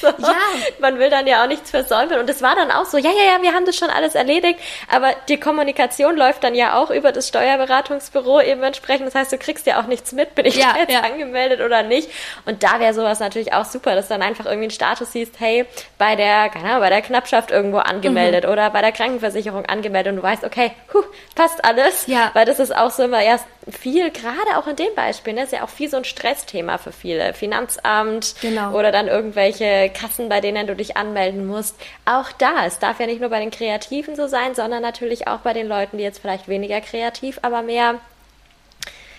[0.00, 0.08] So.
[0.08, 0.34] Ja.
[0.80, 2.18] Man will dann ja auch nichts versäumen.
[2.18, 4.58] Und es war dann auch so, ja, ja, ja, wir haben das schon alles erledigt.
[4.90, 9.06] Aber die Kommunikation läuft dann ja auch über das Steuerberatungsbüro eben entsprechend.
[9.06, 11.00] Das heißt, du kriegst ja auch nichts mit, bin ich ja, jetzt ja.
[11.00, 12.10] angemeldet oder nicht.
[12.44, 15.38] Und da wäre sowas natürlich auch super, dass du dann einfach irgendwie einen Status siehst,
[15.38, 15.66] hey,
[15.98, 18.50] bei der, keine Ahnung, bei der Knappschaft irgendwo angemeldet mhm.
[18.50, 21.04] oder bei der Krankenversicherung angemeldet und du weißt, okay, huh,
[21.34, 22.06] passt alles.
[22.06, 22.30] Ja.
[22.34, 25.52] Weil das ist auch so immer erst viel, gerade auch in dem Beispiel, ne, ist
[25.52, 27.34] ja auch viel so ein Stressthema für viele.
[27.34, 28.72] Finanzamt genau.
[28.72, 31.76] oder dann irgendwelche Kassen, bei denen du dich anmelden musst.
[32.04, 35.40] Auch da, es darf ja nicht nur bei den Kreativen so sein, sondern natürlich auch
[35.40, 38.00] bei den Leuten, die jetzt vielleicht weniger kreativ, aber mehr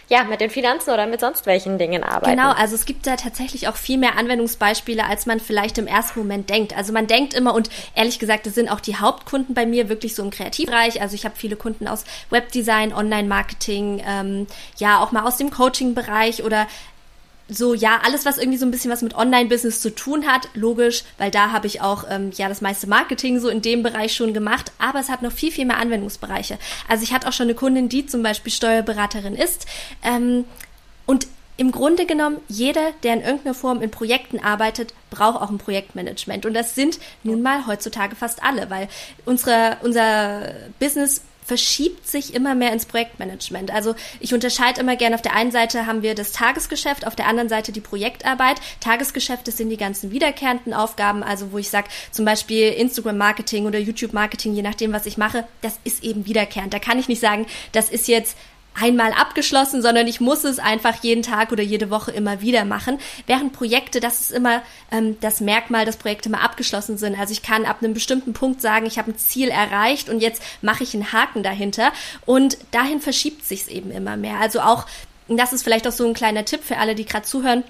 [0.09, 2.37] ja, mit den Finanzen oder mit sonst welchen Dingen arbeiten.
[2.37, 6.19] Genau, also es gibt da tatsächlich auch viel mehr Anwendungsbeispiele, als man vielleicht im ersten
[6.19, 6.77] Moment denkt.
[6.77, 10.15] Also man denkt immer, und ehrlich gesagt, das sind auch die Hauptkunden bei mir wirklich
[10.15, 11.01] so im Kreativbereich.
[11.01, 16.43] Also ich habe viele Kunden aus Webdesign, Online-Marketing, ähm, ja, auch mal aus dem Coaching-Bereich
[16.43, 16.67] oder
[17.47, 21.03] so, ja, alles, was irgendwie so ein bisschen was mit Online-Business zu tun hat, logisch,
[21.17, 24.33] weil da habe ich auch ähm, ja das meiste Marketing so in dem Bereich schon
[24.33, 26.57] gemacht, aber es hat noch viel, viel mehr Anwendungsbereiche.
[26.87, 29.67] Also ich hatte auch schon eine Kundin, die zum Beispiel Steuerberaterin ist
[30.03, 30.45] ähm,
[31.05, 31.27] und
[31.57, 36.45] im Grunde genommen, jeder, der in irgendeiner Form in Projekten arbeitet, braucht auch ein Projektmanagement.
[36.45, 38.89] Und das sind nun mal heutzutage fast alle, weil
[39.23, 43.71] unsere, unser Business verschiebt sich immer mehr ins Projektmanagement.
[43.71, 47.27] Also ich unterscheide immer gerne, auf der einen Seite haben wir das Tagesgeschäft, auf der
[47.27, 48.57] anderen Seite die Projektarbeit.
[48.79, 53.79] Tagesgeschäft, das sind die ganzen wiederkehrenden Aufgaben, also wo ich sage, zum Beispiel Instagram-Marketing oder
[53.79, 56.73] YouTube-Marketing, je nachdem, was ich mache, das ist eben wiederkehrend.
[56.73, 58.35] Da kann ich nicht sagen, das ist jetzt
[58.79, 62.99] einmal abgeschlossen, sondern ich muss es einfach jeden Tag oder jede Woche immer wieder machen.
[63.25, 64.61] Während Projekte, das ist immer
[64.91, 67.17] ähm, das Merkmal, dass Projekte mal abgeschlossen sind.
[67.17, 70.41] Also ich kann ab einem bestimmten Punkt sagen, ich habe ein Ziel erreicht und jetzt
[70.61, 71.91] mache ich einen Haken dahinter.
[72.25, 74.39] Und dahin verschiebt sich es eben immer mehr.
[74.39, 74.85] Also auch,
[75.27, 77.63] das ist vielleicht auch so ein kleiner Tipp für alle, die gerade zuhören,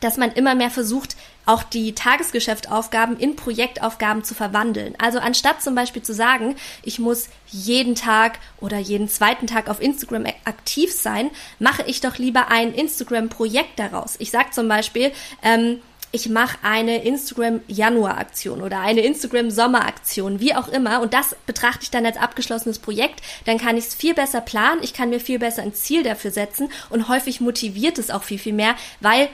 [0.00, 4.94] dass man immer mehr versucht, auch die Tagesgeschäftaufgaben in Projektaufgaben zu verwandeln.
[4.98, 9.80] Also anstatt zum Beispiel zu sagen, ich muss jeden Tag oder jeden zweiten Tag auf
[9.80, 14.16] Instagram aktiv sein, mache ich doch lieber ein Instagram-Projekt daraus.
[14.18, 15.78] Ich sage zum Beispiel, ähm,
[16.12, 21.00] ich mache eine Instagram-Januar-Aktion oder eine Instagram-Sommer-Aktion, wie auch immer.
[21.02, 23.20] Und das betrachte ich dann als abgeschlossenes Projekt.
[23.44, 26.30] Dann kann ich es viel besser planen, ich kann mir viel besser ein Ziel dafür
[26.30, 29.28] setzen und häufig motiviert es auch viel, viel mehr, weil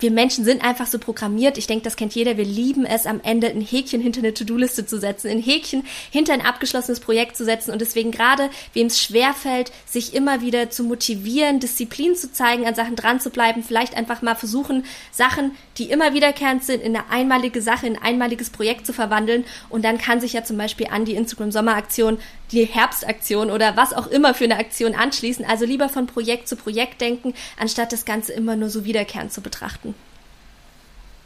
[0.00, 1.58] wir Menschen sind einfach so programmiert.
[1.58, 2.36] Ich denke, das kennt jeder.
[2.36, 6.32] Wir lieben es, am Ende ein Häkchen hinter eine To-Do-Liste zu setzen, ein Häkchen hinter
[6.32, 7.72] ein abgeschlossenes Projekt zu setzen.
[7.72, 12.74] Und deswegen gerade, wem es schwerfällt, sich immer wieder zu motivieren, Disziplin zu zeigen, an
[12.74, 17.10] Sachen dran zu bleiben, vielleicht einfach mal versuchen, Sachen, die immer wiederkehrend sind, in eine
[17.10, 19.44] einmalige Sache, in ein einmaliges Projekt zu verwandeln.
[19.68, 22.18] Und dann kann sich ja zum Beispiel an die Instagram-Sommeraktion
[22.52, 25.44] die Herbstaktion oder was auch immer für eine Aktion anschließen.
[25.44, 29.40] Also lieber von Projekt zu Projekt denken, anstatt das Ganze immer nur so wiederkehrend zu
[29.40, 29.94] betrachten.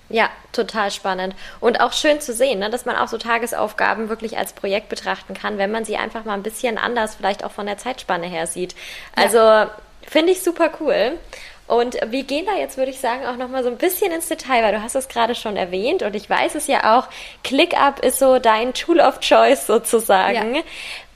[0.09, 1.35] Ja, total spannend.
[1.59, 5.33] Und auch schön zu sehen, ne, dass man auch so Tagesaufgaben wirklich als Projekt betrachten
[5.33, 8.47] kann, wenn man sie einfach mal ein bisschen anders, vielleicht auch von der Zeitspanne her
[8.47, 8.75] sieht.
[9.17, 9.71] Also ja.
[10.07, 11.19] finde ich super cool.
[11.67, 14.63] Und wir gehen da jetzt, würde ich sagen, auch nochmal so ein bisschen ins Detail,
[14.63, 17.09] weil du hast es gerade schon erwähnt und ich weiß es ja auch,
[17.45, 20.57] ClickUp ist so dein Tool of Choice sozusagen.
[20.57, 20.63] Ja.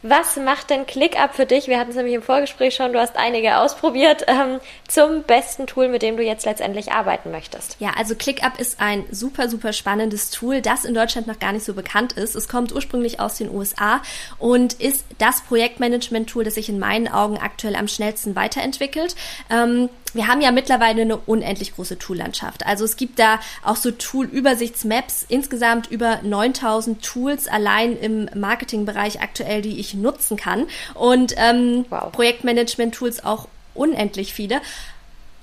[0.09, 1.67] Was macht denn ClickUp für dich?
[1.67, 5.89] Wir hatten es nämlich im Vorgespräch schon, du hast einige ausprobiert, ähm, zum besten Tool,
[5.89, 7.77] mit dem du jetzt letztendlich arbeiten möchtest.
[7.81, 11.65] Ja, also ClickUp ist ein super, super spannendes Tool, das in Deutschland noch gar nicht
[11.65, 12.37] so bekannt ist.
[12.37, 14.01] Es kommt ursprünglich aus den USA
[14.39, 19.17] und ist das Projektmanagement-Tool, das sich in meinen Augen aktuell am schnellsten weiterentwickelt.
[19.51, 22.67] Ähm, wir haben ja mittlerweile eine unendlich große Toollandschaft.
[22.67, 29.63] Also es gibt da auch so Tool-Übersichtsmaps, insgesamt über 9000 Tools allein im Marketingbereich aktuell,
[29.63, 30.67] die ich nutzen kann.
[30.95, 32.11] Und ähm, wow.
[32.13, 34.61] Projektmanagement-Tools auch unendlich viele.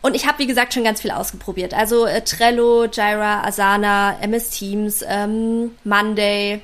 [0.02, 1.74] Und ich habe, wie gesagt, schon ganz viel ausprobiert.
[1.74, 6.62] Also äh, Trello, Jira, Asana, MS Teams, ähm, Monday,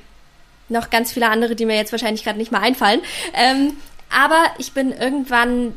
[0.68, 3.00] noch ganz viele andere, die mir jetzt wahrscheinlich gerade nicht mal einfallen.
[3.32, 3.76] Ähm,
[4.10, 5.74] aber ich bin irgendwann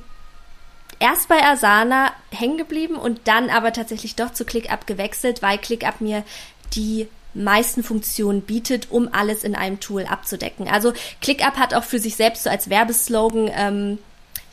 [0.99, 6.01] erst bei Asana hängen geblieben und dann aber tatsächlich doch zu ClickUp gewechselt, weil ClickUp
[6.01, 6.23] mir
[6.73, 10.67] die meisten Funktionen bietet, um alles in einem Tool abzudecken.
[10.67, 13.99] Also ClickUp hat auch für sich selbst so als Werbeslogan ähm,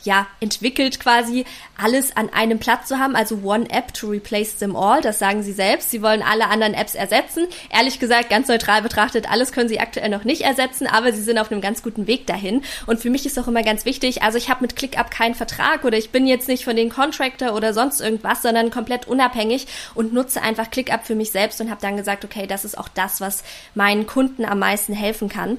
[0.03, 1.45] ja, entwickelt quasi,
[1.77, 5.43] alles an einem Platz zu haben, also One App to replace them all, das sagen
[5.43, 5.89] sie selbst.
[5.89, 7.47] Sie wollen alle anderen Apps ersetzen.
[7.69, 11.37] Ehrlich gesagt, ganz neutral betrachtet, alles können sie aktuell noch nicht ersetzen, aber sie sind
[11.37, 12.63] auf einem ganz guten Weg dahin.
[12.85, 15.83] Und für mich ist auch immer ganz wichtig, also ich habe mit ClickUp keinen Vertrag
[15.83, 20.13] oder ich bin jetzt nicht von den Contractor oder sonst irgendwas, sondern komplett unabhängig und
[20.13, 23.21] nutze einfach ClickUp für mich selbst und habe dann gesagt, okay, das ist auch das,
[23.21, 23.43] was
[23.75, 25.57] meinen Kunden am meisten helfen kann.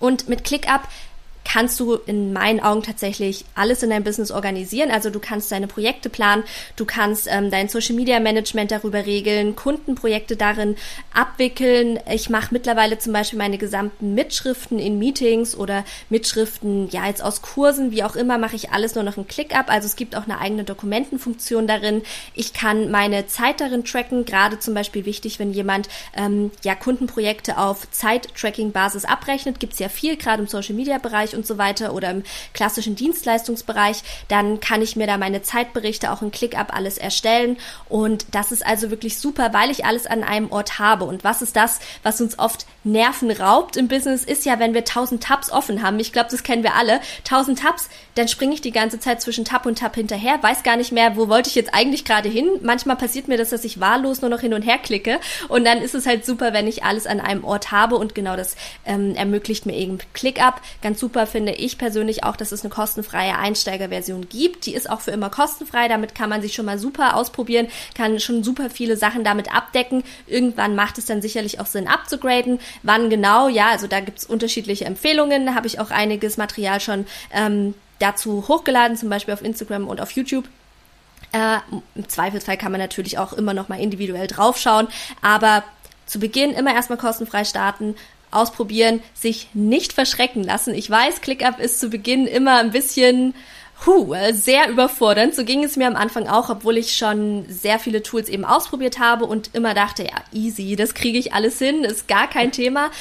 [0.00, 0.82] Und mit ClickUp
[1.44, 4.90] kannst du in meinen Augen tatsächlich alles in deinem Business organisieren.
[4.90, 6.44] Also du kannst deine Projekte planen,
[6.76, 10.76] du kannst ähm, dein Social Media Management darüber regeln, Kundenprojekte darin
[11.12, 11.98] abwickeln.
[12.10, 17.42] Ich mache mittlerweile zum Beispiel meine gesamten Mitschriften in Meetings oder Mitschriften, ja, jetzt aus
[17.42, 19.68] Kursen, wie auch immer, mache ich alles nur noch ein Klick-up.
[19.68, 22.02] Also es gibt auch eine eigene Dokumentenfunktion darin.
[22.34, 27.58] Ich kann meine Zeit darin tracken, gerade zum Beispiel wichtig, wenn jemand ähm, ja Kundenprojekte
[27.58, 30.48] auf Zeit-Tracking-Basis abrechnet, gibt es ja viel, gerade im
[31.32, 36.12] Social-Media-Bereich und so weiter oder im klassischen Dienstleistungsbereich, dann kann ich mir da meine Zeitberichte
[36.12, 37.56] auch in ClickUp alles erstellen
[37.88, 41.42] und das ist also wirklich super, weil ich alles an einem Ort habe und was
[41.42, 45.50] ist das, was uns oft Nerven raubt im Business, ist ja, wenn wir tausend Tabs
[45.50, 46.00] offen haben.
[46.00, 47.00] Ich glaube, das kennen wir alle.
[47.24, 50.76] Tausend Tabs, dann springe ich die ganze Zeit zwischen Tab und Tab hinterher, weiß gar
[50.76, 52.48] nicht mehr, wo wollte ich jetzt eigentlich gerade hin.
[52.60, 55.78] Manchmal passiert mir das, dass ich wahllos nur noch hin und her klicke und dann
[55.78, 59.14] ist es halt super, wenn ich alles an einem Ort habe und genau das ähm,
[59.14, 60.60] ermöglicht mir eben ClickUp.
[60.82, 64.66] Ganz super finde ich persönlich auch, dass es eine kostenfreie Einsteigerversion gibt.
[64.66, 68.20] Die ist auch für immer kostenfrei, damit kann man sich schon mal super ausprobieren, kann
[68.20, 70.04] schon super viele Sachen damit abdecken.
[70.26, 72.60] Irgendwann macht es dann sicherlich auch Sinn abzugraden.
[72.82, 73.48] Wann genau?
[73.48, 75.46] Ja, also da gibt's unterschiedliche Empfehlungen.
[75.46, 80.00] Da habe ich auch einiges Material schon ähm, dazu hochgeladen, zum Beispiel auf Instagram und
[80.00, 80.48] auf YouTube.
[81.32, 81.58] Äh,
[81.94, 84.88] Im Zweifelsfall kann man natürlich auch immer noch mal individuell draufschauen,
[85.22, 85.64] aber
[86.04, 87.94] zu Beginn immer erstmal kostenfrei starten,
[88.32, 90.74] ausprobieren, sich nicht verschrecken lassen.
[90.74, 93.34] Ich weiß, ClickUp ist zu Beginn immer ein bisschen
[93.84, 95.34] Puh, sehr überfordernd.
[95.34, 99.00] So ging es mir am Anfang auch, obwohl ich schon sehr viele Tools eben ausprobiert
[99.00, 102.92] habe und immer dachte, ja, easy, das kriege ich alles hin, ist gar kein Thema.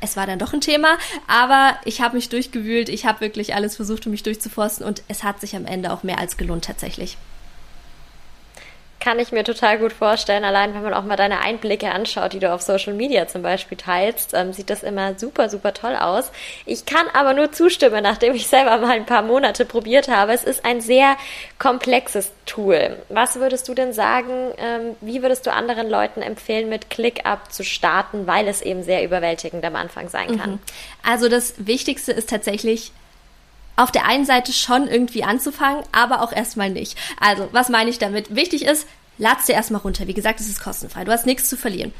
[0.00, 3.76] Es war dann doch ein Thema, aber ich habe mich durchgewühlt, ich habe wirklich alles
[3.76, 7.16] versucht, um mich durchzuforsten und es hat sich am Ende auch mehr als gelohnt tatsächlich.
[9.00, 10.44] Kann ich mir total gut vorstellen.
[10.44, 13.78] Allein wenn man auch mal deine Einblicke anschaut, die du auf Social Media zum Beispiel
[13.78, 16.32] teilst, ähm, sieht das immer super, super toll aus.
[16.66, 20.32] Ich kann aber nur zustimmen, nachdem ich selber mal ein paar Monate probiert habe.
[20.32, 21.16] Es ist ein sehr
[21.58, 22.96] komplexes Tool.
[23.08, 27.62] Was würdest du denn sagen, ähm, wie würdest du anderen Leuten empfehlen, mit ClickUp zu
[27.62, 30.50] starten, weil es eben sehr überwältigend am Anfang sein kann?
[30.52, 30.58] Mhm.
[31.08, 32.92] Also das Wichtigste ist tatsächlich,
[33.78, 36.98] auf der einen Seite schon irgendwie anzufangen, aber auch erstmal nicht.
[37.20, 38.34] Also, was meine ich damit?
[38.34, 38.86] Wichtig ist,
[39.18, 40.06] lad's dir erstmal runter.
[40.08, 41.04] Wie gesagt, es ist kostenfrei.
[41.04, 41.92] Du hast nichts zu verlieren.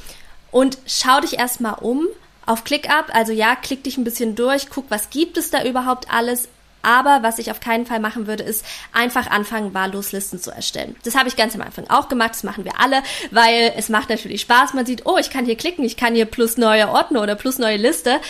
[0.51, 2.09] Und schau dich erstmal um
[2.47, 3.07] auf ClickUp.
[3.13, 6.49] Also ja, klick dich ein bisschen durch, guck, was gibt es da überhaupt alles.
[6.83, 10.97] Aber was ich auf keinen Fall machen würde, ist einfach anfangen, wahllos Listen zu erstellen.
[11.05, 14.09] Das habe ich ganz am Anfang auch gemacht, das machen wir alle, weil es macht
[14.09, 14.75] natürlich Spaß.
[14.75, 17.59] Man sieht, oh, ich kann hier klicken, ich kann hier plus neue Ordner oder plus
[17.59, 18.21] neue Liste.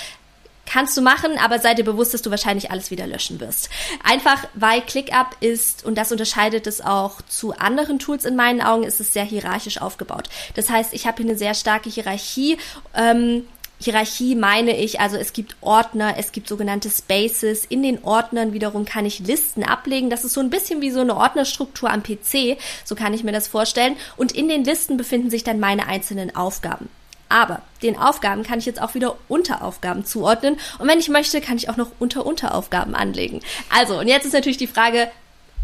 [0.70, 3.70] Kannst du machen, aber sei dir bewusst, dass du wahrscheinlich alles wieder löschen wirst.
[4.04, 8.83] Einfach weil ClickUp ist, und das unterscheidet es auch zu anderen Tools in meinen Augen,
[8.83, 10.28] ist es sehr hierarchisch aufgebaut.
[10.54, 12.59] Das heißt, ich habe hier eine sehr starke Hierarchie.
[12.94, 13.46] Ähm,
[13.81, 17.64] Hierarchie meine ich, also es gibt Ordner, es gibt sogenannte Spaces.
[17.64, 20.11] In den Ordnern wiederum kann ich Listen ablegen.
[20.11, 22.59] Das ist so ein bisschen wie so eine Ordnerstruktur am PC.
[22.85, 23.96] So kann ich mir das vorstellen.
[24.16, 26.90] Und in den Listen befinden sich dann meine einzelnen Aufgaben.
[27.29, 30.59] Aber den Aufgaben kann ich jetzt auch wieder Unteraufgaben zuordnen.
[30.79, 33.41] Und wenn ich möchte, kann ich auch noch Unter-Unteraufgaben anlegen.
[33.71, 35.11] Also, und jetzt ist natürlich die Frage,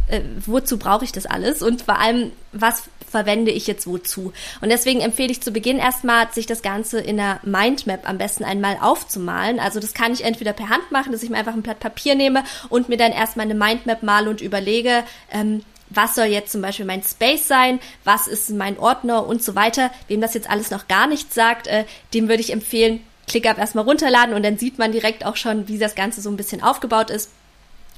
[0.09, 1.63] äh, wozu brauche ich das alles?
[1.63, 4.33] Und vor allem, was verwende ich jetzt wozu?
[4.61, 8.45] Und deswegen empfehle ich zu Beginn erstmal, sich das Ganze in einer Mindmap am besten
[8.45, 9.61] einmal aufzumalen.
[9.61, 12.17] Also das kann ich entweder per Hand machen, dass ich mir einfach ein Blatt Papier
[12.17, 15.63] nehme und mir dann erstmal eine Mindmap male und überlege, ähm,
[15.95, 19.91] was soll jetzt zum Beispiel mein Space sein, was ist mein Ordner und so weiter.
[20.09, 23.85] Wem das jetzt alles noch gar nichts sagt, äh, dem würde ich empfehlen, ClickUp erstmal
[23.85, 27.11] runterladen und dann sieht man direkt auch schon, wie das Ganze so ein bisschen aufgebaut
[27.11, 27.31] ist.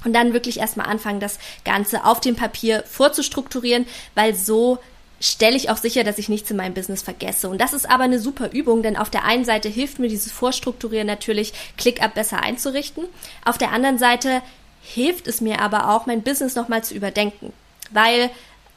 [0.05, 4.77] Und dann wirklich erstmal anfangen, das Ganze auf dem Papier vorzustrukturieren, weil so
[5.19, 7.49] stelle ich auch sicher, dass ich nichts in meinem Business vergesse.
[7.49, 10.31] Und das ist aber eine super Übung, denn auf der einen Seite hilft mir dieses
[10.31, 13.05] Vorstrukturieren natürlich, ClickUp besser einzurichten.
[13.43, 14.43] Auf der anderen Seite
[14.83, 17.51] hilft es mir aber auch, mein Business nochmal zu überdenken
[17.91, 18.29] weil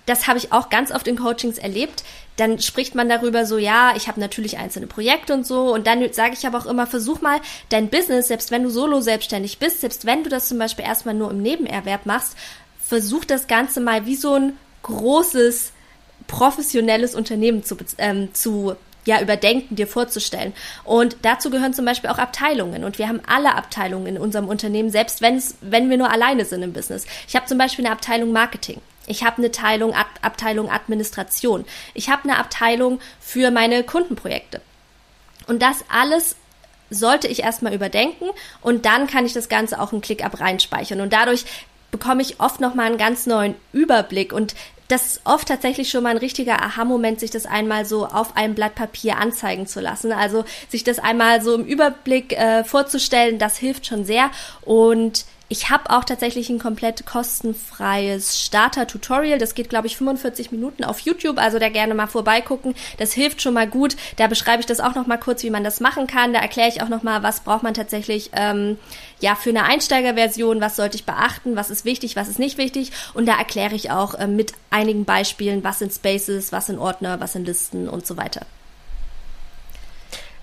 [0.07, 2.03] das habe ich auch ganz oft in Coachings erlebt.
[2.37, 5.73] Dann spricht man darüber so, ja, ich habe natürlich einzelne Projekte und so.
[5.73, 9.01] Und dann sage ich aber auch immer, versuch mal dein Business, selbst wenn du solo
[9.01, 12.37] selbstständig bist, selbst wenn du das zum Beispiel erstmal nur im Nebenerwerb machst,
[12.85, 15.73] versuch das Ganze mal wie so ein großes,
[16.27, 20.53] professionelles Unternehmen zu, ähm, zu ja, überdenken, dir vorzustellen.
[20.85, 22.85] Und dazu gehören zum Beispiel auch Abteilungen.
[22.85, 26.63] Und wir haben alle Abteilungen in unserem Unternehmen, selbst wenn wenn wir nur alleine sind
[26.63, 27.07] im Business.
[27.29, 28.81] Ich habe zum Beispiel eine Abteilung Marketing.
[29.11, 31.65] Ich habe eine Teilung, Ab Abteilung Administration.
[31.95, 34.61] Ich habe eine Abteilung für meine Kundenprojekte.
[35.47, 36.37] Und das alles
[36.91, 38.27] sollte ich erstmal überdenken
[38.63, 41.01] und dann kann ich das Ganze auch einen Klick ab reinspeichern.
[41.01, 41.45] Und dadurch
[41.91, 44.55] bekomme ich oft nochmal einen ganz neuen Überblick und
[44.87, 48.57] das ist oft tatsächlich schon mal ein richtiger Aha-Moment, sich das einmal so auf einem
[48.57, 50.11] Blatt Papier anzeigen zu lassen.
[50.11, 54.31] Also sich das einmal so im Überblick äh, vorzustellen, das hilft schon sehr.
[54.63, 59.37] Und ich habe auch tatsächlich ein komplett kostenfreies Starter-Tutorial.
[59.41, 61.39] Das geht, glaube ich, 45 Minuten auf YouTube.
[61.39, 62.77] Also da gerne mal vorbeigucken.
[62.99, 63.97] Das hilft schon mal gut.
[64.15, 66.33] Da beschreibe ich das auch noch mal kurz, wie man das machen kann.
[66.33, 68.79] Da erkläre ich auch noch mal, was braucht man tatsächlich ähm,
[69.19, 70.61] ja für eine Einsteigerversion.
[70.61, 71.57] Was sollte ich beachten?
[71.57, 72.15] Was ist wichtig?
[72.15, 72.93] Was ist nicht wichtig?
[73.15, 77.19] Und da erkläre ich auch ähm, mit einigen Beispielen, was sind Spaces, was sind Ordner,
[77.19, 78.47] was sind Listen und so weiter.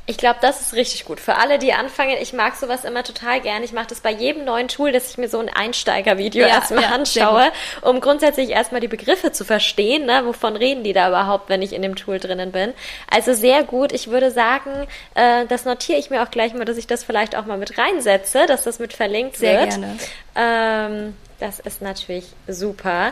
[0.10, 1.20] Ich glaube, das ist richtig gut.
[1.20, 3.62] Für alle, die anfangen, ich mag sowas immer total gern.
[3.62, 6.84] Ich mache das bei jedem neuen Tool, dass ich mir so ein Einsteigervideo ja, erstmal
[6.84, 7.51] ja, anschaue,
[7.82, 10.05] um grundsätzlich erstmal die Begriffe zu verstehen.
[10.05, 10.22] Ne?
[10.24, 12.74] Wovon reden die da überhaupt, wenn ich in dem Tool drinnen bin?
[13.14, 13.91] Also sehr gut.
[13.91, 17.36] Ich würde sagen, äh, das notiere ich mir auch gleich mal, dass ich das vielleicht
[17.36, 19.74] auch mal mit reinsetze, dass das mit verlinkt sehr wird.
[19.74, 21.05] Sehr gerne.
[21.05, 23.12] Ähm, das ist natürlich super.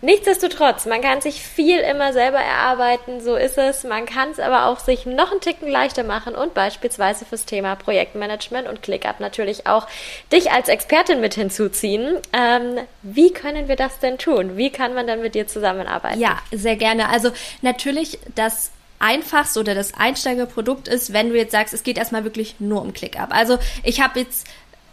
[0.00, 3.82] Nichtsdestotrotz, man kann sich viel immer selber erarbeiten, so ist es.
[3.82, 7.74] Man kann es aber auch sich noch einen Ticken leichter machen und beispielsweise fürs Thema
[7.74, 9.88] Projektmanagement und ClickUp natürlich auch
[10.32, 12.16] dich als Expertin mit hinzuziehen.
[12.32, 14.56] Ähm, wie können wir das denn tun?
[14.56, 16.20] Wie kann man dann mit dir zusammenarbeiten?
[16.20, 17.08] Ja, sehr gerne.
[17.08, 17.30] Also
[17.62, 18.70] natürlich das
[19.00, 22.92] einfachste oder das Einsteigerprodukt ist, wenn du jetzt sagst, es geht erstmal wirklich nur um
[22.92, 23.28] ClickUp.
[23.30, 24.46] Also ich habe jetzt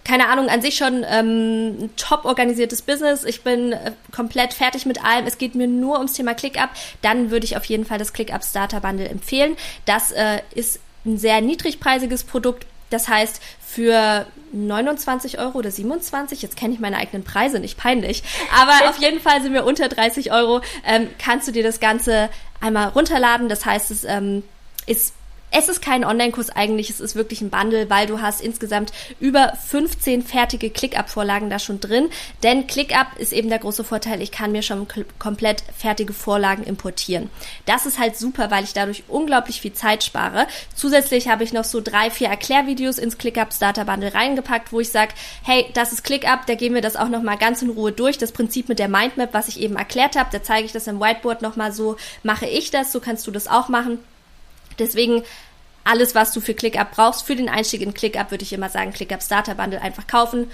[0.05, 3.23] keine Ahnung, an sich schon ähm, top organisiertes Business.
[3.25, 5.25] Ich bin äh, komplett fertig mit allem.
[5.25, 6.69] Es geht mir nur ums Thema ClickUp.
[7.01, 9.57] Dann würde ich auf jeden Fall das ClickUp Starter Bundle empfehlen.
[9.85, 12.65] Das äh, ist ein sehr niedrigpreisiges Produkt.
[12.91, 18.23] Das heißt, für 29 Euro oder 27, jetzt kenne ich meine eigenen Preise nicht, peinlich,
[18.55, 22.29] aber auf jeden Fall sind wir unter 30 Euro, ähm, kannst du dir das Ganze
[22.61, 23.49] einmal runterladen.
[23.49, 24.43] Das heißt, es ähm,
[24.85, 25.13] ist
[25.51, 29.53] es ist kein Online-Kurs eigentlich, es ist wirklich ein Bundle, weil du hast insgesamt über
[29.67, 32.09] 15 fertige ClickUp-Vorlagen da schon drin.
[32.43, 34.87] Denn ClickUp ist eben der große Vorteil, ich kann mir schon
[35.17, 37.29] komplett fertige Vorlagen importieren.
[37.65, 40.47] Das ist halt super, weil ich dadurch unglaublich viel Zeit spare.
[40.73, 44.89] Zusätzlich habe ich noch so drei, vier Erklärvideos ins ClickUp Starter Bundle reingepackt, wo ich
[44.89, 48.17] sage, hey, das ist ClickUp, da gehen wir das auch nochmal ganz in Ruhe durch.
[48.17, 50.99] Das Prinzip mit der Mindmap, was ich eben erklärt habe, da zeige ich das im
[50.99, 53.99] Whiteboard nochmal so, mache ich das, so kannst du das auch machen.
[54.79, 55.23] Deswegen
[55.83, 58.91] alles, was du für ClickUp brauchst, für den Einstieg in ClickUp, würde ich immer sagen,
[58.91, 60.49] ClickUp Starter Bundle einfach kaufen.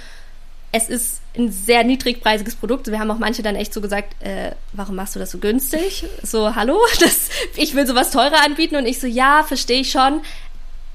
[0.74, 2.88] Es ist ein sehr niedrigpreisiges Produkt.
[2.88, 6.06] Wir haben auch manche dann echt so gesagt, äh, warum machst du das so günstig?
[6.22, 10.22] So, hallo, das, ich will sowas teurer anbieten und ich so, ja, verstehe ich schon.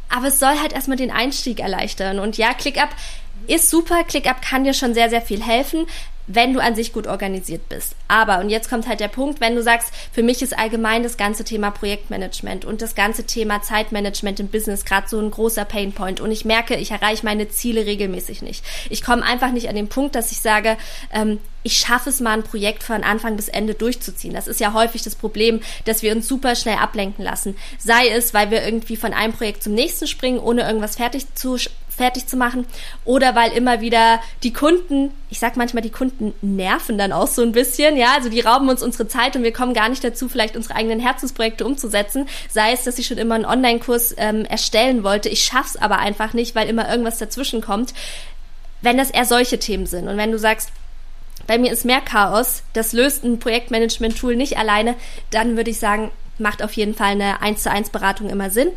[0.09, 2.19] Aber es soll halt erstmal den Einstieg erleichtern.
[2.19, 2.91] Und ja, ClickUp
[3.47, 4.05] ist super.
[4.05, 5.87] ClickUp kann dir schon sehr, sehr viel helfen
[6.27, 7.95] wenn du an sich gut organisiert bist.
[8.09, 11.17] Aber, und jetzt kommt halt der Punkt, wenn du sagst, für mich ist allgemein das
[11.17, 16.21] ganze Thema Projektmanagement und das ganze Thema Zeitmanagement im Business gerade so ein großer Painpoint
[16.21, 18.65] und ich merke, ich erreiche meine Ziele regelmäßig nicht.
[18.91, 20.77] Ich komme einfach nicht an den Punkt, dass ich sage,
[21.13, 24.33] ähm, ich schaffe es mal, ein Projekt von Anfang bis Ende durchzuziehen.
[24.33, 27.57] Das ist ja häufig das Problem, dass wir uns super schnell ablenken lassen.
[27.79, 31.59] Sei es, weil wir irgendwie von einem Projekt zum nächsten springen, ohne irgendwas fertig zu
[31.97, 32.67] fertig zu machen
[33.05, 37.43] oder weil immer wieder die Kunden, ich sag manchmal, die Kunden nerven dann auch so
[37.43, 40.29] ein bisschen, ja, also die rauben uns unsere Zeit und wir kommen gar nicht dazu,
[40.29, 45.03] vielleicht unsere eigenen Herzensprojekte umzusetzen, sei es, dass ich schon immer einen Online-Kurs ähm, erstellen
[45.05, 47.95] wollte, ich schaff's aber einfach nicht, weil immer irgendwas dazwischen kommt,
[48.83, 50.71] wenn das eher solche Themen sind und wenn du sagst,
[51.47, 54.95] bei mir ist mehr Chaos, das löst ein Projektmanagement-Tool nicht alleine,
[55.31, 58.69] dann würde ich sagen, macht auf jeden Fall eine 1 zu 1 Beratung immer Sinn.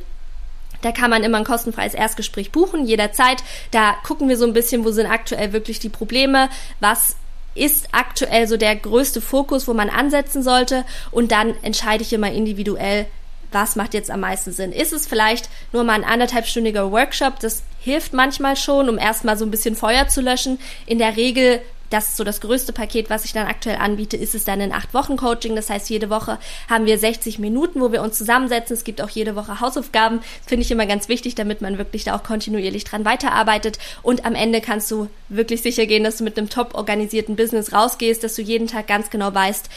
[0.81, 3.43] Da kann man immer ein kostenfreies Erstgespräch buchen, jederzeit.
[3.71, 6.49] Da gucken wir so ein bisschen, wo sind aktuell wirklich die Probleme,
[6.79, 7.15] was
[7.55, 12.31] ist aktuell so der größte Fokus, wo man ansetzen sollte und dann entscheide ich immer
[12.31, 13.07] individuell,
[13.51, 14.71] was macht jetzt am meisten Sinn.
[14.71, 19.45] Ist es vielleicht nur mal ein anderthalbstündiger Workshop, das hilft manchmal schon, um erstmal so
[19.45, 20.59] ein bisschen Feuer zu löschen.
[20.85, 24.35] In der Regel das ist so das größte Paket, was ich dann aktuell anbiete, ist
[24.35, 25.55] es dann ein acht Wochen Coaching.
[25.55, 26.37] Das heißt, jede Woche
[26.69, 28.75] haben wir 60 Minuten, wo wir uns zusammensetzen.
[28.75, 30.21] Es gibt auch jede Woche Hausaufgaben.
[30.45, 33.79] Finde ich immer ganz wichtig, damit man wirklich da auch kontinuierlich dran weiterarbeitet.
[34.03, 37.73] Und am Ende kannst du wirklich sicher gehen, dass du mit einem top organisierten Business
[37.73, 39.69] rausgehst, dass du jeden Tag ganz genau weißt,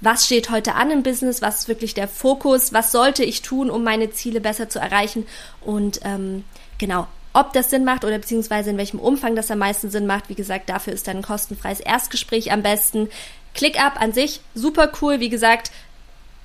[0.00, 3.70] was steht heute an im Business, was ist wirklich der Fokus, was sollte ich tun,
[3.70, 5.26] um meine Ziele besser zu erreichen.
[5.60, 6.44] Und ähm,
[6.78, 10.28] genau, ob das Sinn macht oder beziehungsweise in welchem Umfang das am meisten Sinn macht,
[10.28, 13.08] wie gesagt, dafür ist dann ein kostenfreies Erstgespräch am besten.
[13.54, 15.70] ClickUp an sich, super cool, wie gesagt,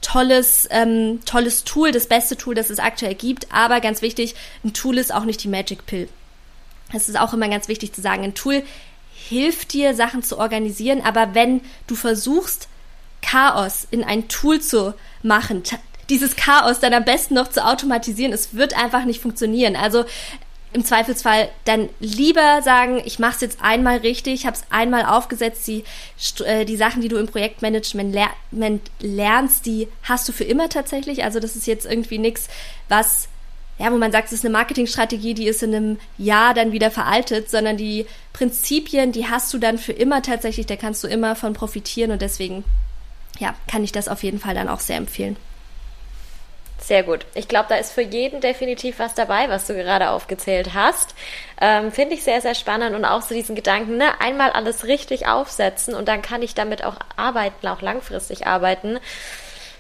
[0.02, 4.74] tolles, ähm, tolles Tool, das beste Tool, das es aktuell gibt, aber ganz wichtig, ein
[4.74, 6.08] Tool ist auch nicht die Magic Pill.
[6.94, 8.64] Es ist auch immer ganz wichtig zu sagen, ein Tool
[9.12, 12.68] hilft dir, Sachen zu organisieren, aber wenn du versuchst,
[13.22, 15.64] Chaos in ein Tool zu machen,
[16.10, 19.76] dieses Chaos dann am besten noch zu automatisieren, es wird einfach nicht funktionieren.
[19.76, 20.06] Also
[20.76, 25.05] im Zweifelsfall dann lieber sagen, ich mache es jetzt einmal richtig, ich habe es einmal
[25.05, 25.86] aufgesetzt, die,
[26.43, 28.30] äh, die Sachen, die du im Projektmanagement ler
[28.99, 31.23] lernst, die hast du für immer tatsächlich.
[31.23, 32.49] Also das ist jetzt irgendwie nichts,
[32.89, 33.30] was
[33.78, 36.91] ja, wo man sagt, es ist eine Marketingstrategie, die ist in einem Jahr dann wieder
[36.91, 41.36] veraltet, sondern die Prinzipien, die hast du dann für immer tatsächlich, da kannst du immer
[41.36, 42.63] von profitieren und deswegen,
[43.39, 45.36] ja, kann ich das auf jeden Fall dann auch sehr empfehlen.
[46.86, 47.26] Sehr gut.
[47.34, 51.16] Ich glaube, da ist für jeden definitiv was dabei, was du gerade aufgezählt hast.
[51.60, 55.28] Ähm, Finde ich sehr, sehr spannend und auch so diesen Gedanken, ne, einmal alles richtig
[55.28, 59.00] aufsetzen und dann kann ich damit auch arbeiten, auch langfristig arbeiten.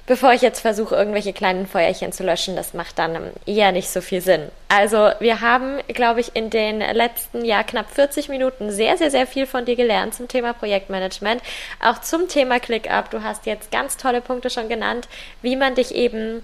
[0.07, 4.01] Bevor ich jetzt versuche, irgendwelche kleinen Feuerchen zu löschen, das macht dann eher nicht so
[4.01, 4.49] viel Sinn.
[4.67, 9.27] Also wir haben, glaube ich, in den letzten ja knapp 40 Minuten sehr, sehr, sehr
[9.27, 11.43] viel von dir gelernt zum Thema Projektmanagement,
[11.83, 13.11] auch zum Thema ClickUp.
[13.11, 15.07] Du hast jetzt ganz tolle Punkte schon genannt,
[15.43, 16.43] wie man dich eben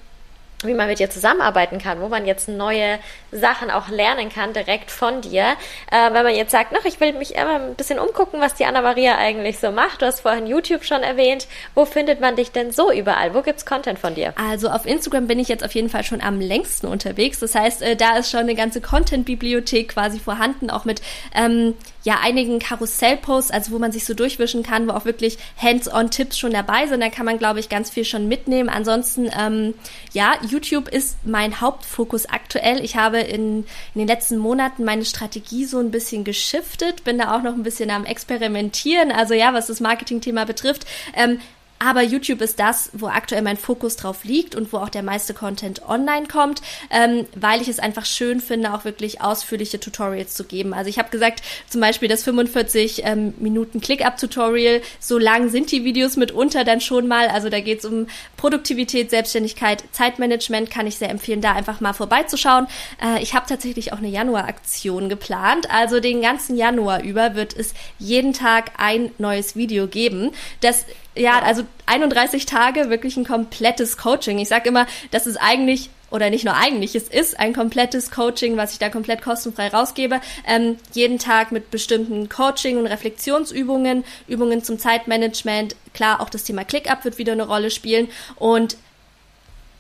[0.64, 3.00] wie man mit dir zusammenarbeiten kann, wo man jetzt neue
[3.32, 5.56] Sachen auch lernen kann, direkt von dir.
[5.92, 8.66] Äh, wenn man jetzt sagt, ach, ich will mich immer ein bisschen umgucken, was die
[8.66, 10.02] Anna-Maria eigentlich so macht.
[10.02, 11.48] Du hast vorhin YouTube schon erwähnt.
[11.76, 13.34] Wo findet man dich denn so überall?
[13.34, 14.34] Wo gibt's Content von dir?
[14.38, 17.40] Also auf Instagram bin ich jetzt auf jeden Fall schon am längsten unterwegs.
[17.40, 21.02] Das heißt, äh, da ist schon eine ganze Content-Bibliothek quasi vorhanden, auch mit
[21.36, 26.38] ähm, ja einigen Karussell-Posts, also wo man sich so durchwischen kann, wo auch wirklich Hands-on-Tipps
[26.38, 27.02] schon dabei sind.
[27.02, 28.70] Da kann man, glaube ich, ganz viel schon mitnehmen.
[28.70, 29.74] Ansonsten, ähm,
[30.14, 32.84] ja, YouTube ist mein Hauptfokus aktuell.
[32.84, 37.36] Ich habe in, in den letzten Monaten meine Strategie so ein bisschen geschiftet, bin da
[37.36, 39.12] auch noch ein bisschen am Experimentieren.
[39.12, 40.86] Also ja, was das Marketing-Thema betrifft.
[41.16, 41.40] Ähm,
[41.82, 45.34] aber YouTube ist das, wo aktuell mein Fokus drauf liegt und wo auch der meiste
[45.34, 46.62] Content online kommt,
[46.92, 50.76] ähm, weil ich es einfach schön finde, auch wirklich ausführliche Tutorials zu geben.
[50.76, 55.84] Also ich habe gesagt, zum Beispiel das 45 ähm, Minuten Click-Up-Tutorial, so lang sind die
[55.84, 57.28] Videos mitunter dann schon mal.
[57.30, 58.06] Also da geht es um
[58.38, 62.68] Produktivität, Selbstständigkeit, Zeitmanagement, kann ich sehr empfehlen, da einfach mal vorbeizuschauen.
[63.04, 65.68] Äh, ich habe tatsächlich auch eine Januar-Aktion geplant.
[65.72, 70.30] Also den ganzen Januar über wird es jeden Tag ein neues Video geben.
[70.60, 70.86] Das
[71.16, 74.40] ja, also 31 Tage, wirklich ein komplettes Coaching.
[74.40, 78.58] Ich sage immer, das ist eigentlich oder nicht nur eigentlich, es ist ein komplettes Coaching,
[78.58, 80.20] was ich da komplett kostenfrei rausgebe.
[80.46, 85.76] Ähm, jeden Tag mit bestimmten Coaching- und Reflexionsübungen, Übungen zum Zeitmanagement.
[85.94, 88.10] Klar, auch das Thema ClickUp wird wieder eine Rolle spielen.
[88.36, 88.76] Und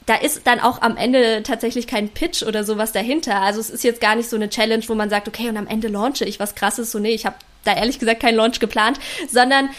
[0.05, 3.41] da ist dann auch am Ende tatsächlich kein Pitch oder sowas dahinter.
[3.41, 5.67] Also es ist jetzt gar nicht so eine Challenge, wo man sagt, okay, und am
[5.67, 6.91] Ende launche ich was krasses.
[6.91, 9.69] So, nee, ich habe da ehrlich gesagt keinen Launch geplant, sondern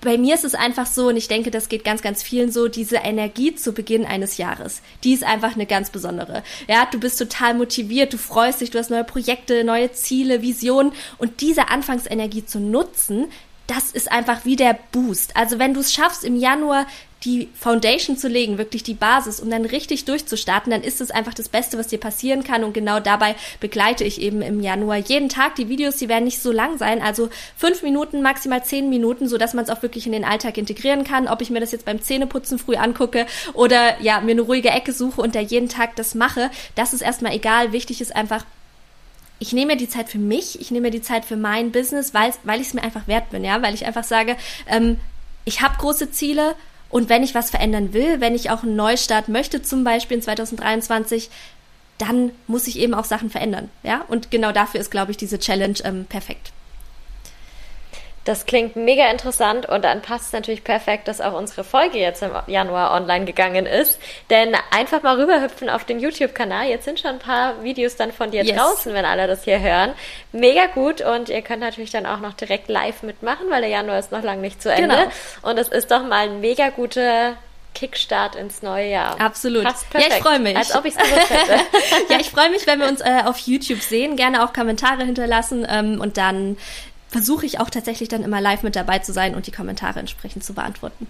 [0.00, 2.68] bei mir ist es einfach so, und ich denke, das geht ganz, ganz vielen so,
[2.68, 6.42] diese Energie zu Beginn eines Jahres, die ist einfach eine ganz besondere.
[6.68, 10.92] Ja, du bist total motiviert, du freust dich, du hast neue Projekte, neue Ziele, Visionen
[11.18, 13.26] und diese Anfangsenergie zu nutzen,
[13.68, 15.36] das ist einfach wie der Boost.
[15.36, 16.86] Also wenn du es schaffst, im Januar
[17.24, 21.34] die Foundation zu legen, wirklich die Basis, um dann richtig durchzustarten, dann ist es einfach
[21.34, 22.64] das Beste, was dir passieren kann.
[22.64, 25.56] Und genau dabei begleite ich eben im Januar jeden Tag.
[25.56, 29.36] Die Videos, die werden nicht so lang sein, also fünf Minuten, maximal zehn Minuten, so
[29.36, 31.28] dass man es auch wirklich in den Alltag integrieren kann.
[31.28, 34.92] Ob ich mir das jetzt beim Zähneputzen früh angucke oder ja, mir eine ruhige Ecke
[34.92, 37.72] suche und da jeden Tag das mache, das ist erstmal egal.
[37.72, 38.44] Wichtig ist einfach,
[39.38, 42.60] ich nehme die Zeit für mich, ich nehme die Zeit für mein Business, weil, weil
[42.60, 44.36] ich es mir einfach wert bin, ja, weil ich einfach sage,
[44.66, 44.98] ähm,
[45.44, 46.54] ich habe große Ziele
[46.90, 50.22] und wenn ich was verändern will, wenn ich auch einen Neustart möchte, zum Beispiel in
[50.22, 51.30] 2023,
[51.98, 54.04] dann muss ich eben auch Sachen verändern, ja.
[54.08, 56.52] Und genau dafür ist, glaube ich, diese Challenge ähm, perfekt.
[58.28, 62.22] Das klingt mega interessant und dann passt es natürlich perfekt, dass auch unsere Folge jetzt
[62.22, 63.98] im Januar online gegangen ist.
[64.28, 66.68] Denn einfach mal rüberhüpfen auf den YouTube-Kanal.
[66.68, 68.54] Jetzt sind schon ein paar Videos dann von dir yes.
[68.54, 69.94] draußen, wenn alle das hier hören.
[70.32, 73.98] Mega gut und ihr könnt natürlich dann auch noch direkt live mitmachen, weil der Januar
[73.98, 74.94] ist noch lange nicht zu Ende.
[74.94, 75.50] Genau.
[75.50, 77.34] Und es ist doch mal ein mega guter
[77.78, 79.20] Kickstart ins neue Jahr.
[79.20, 79.62] Absolut.
[79.62, 80.56] Ja, ich freue mich.
[80.56, 81.60] Als ob ich es gewusst hätte.
[82.10, 84.16] ja, ich freue mich, wenn wir uns äh, auf YouTube sehen.
[84.16, 86.56] Gerne auch Kommentare hinterlassen ähm, und dann
[87.08, 90.44] versuche ich auch tatsächlich dann immer live mit dabei zu sein und die Kommentare entsprechend
[90.44, 91.08] zu beantworten.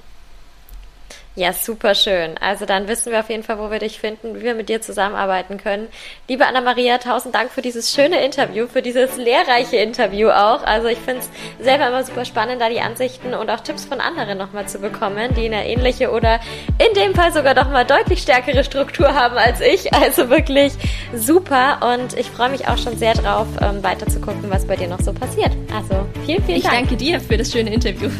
[1.38, 2.36] Ja, super schön.
[2.40, 4.80] Also dann wissen wir auf jeden Fall, wo wir dich finden, wie wir mit dir
[4.80, 5.86] zusammenarbeiten können.
[6.26, 10.64] Liebe Anna-Maria, tausend Dank für dieses schöne Interview, für dieses lehrreiche Interview auch.
[10.64, 11.30] Also ich finde es
[11.64, 15.32] selber immer super spannend, da die Ansichten und auch Tipps von anderen nochmal zu bekommen,
[15.36, 16.40] die eine ähnliche oder
[16.84, 19.94] in dem Fall sogar doch mal deutlich stärkere Struktur haben als ich.
[19.94, 20.72] Also wirklich
[21.14, 24.74] super und ich freue mich auch schon sehr drauf, ähm, weiter zu gucken, was bei
[24.74, 25.52] dir noch so passiert.
[25.72, 26.74] Also vielen, vielen ich Dank.
[26.74, 28.10] Ich danke dir für das schöne Interview.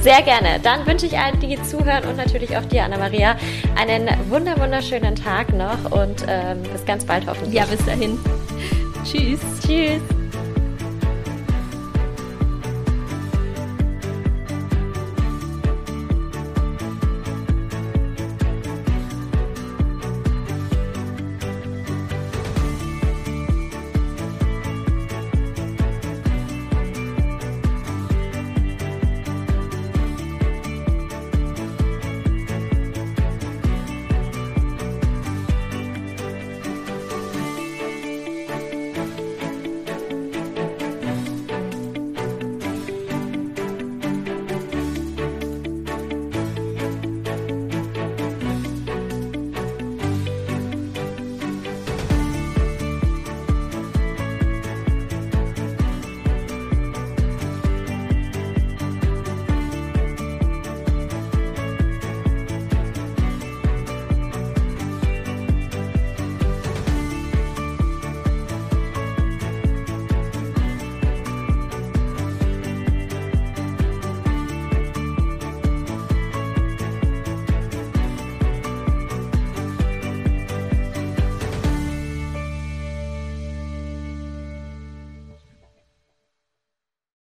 [0.00, 0.60] Sehr gerne.
[0.62, 3.36] Dann wünsche ich allen, die zuhören und natürlich auch dir, Anna-Maria,
[3.76, 7.54] einen wunder wunderschönen Tag noch und ähm, bis ganz bald hoffentlich.
[7.54, 8.18] Ja, bis dahin.
[9.04, 9.40] Tschüss.
[9.64, 10.21] Tschüss.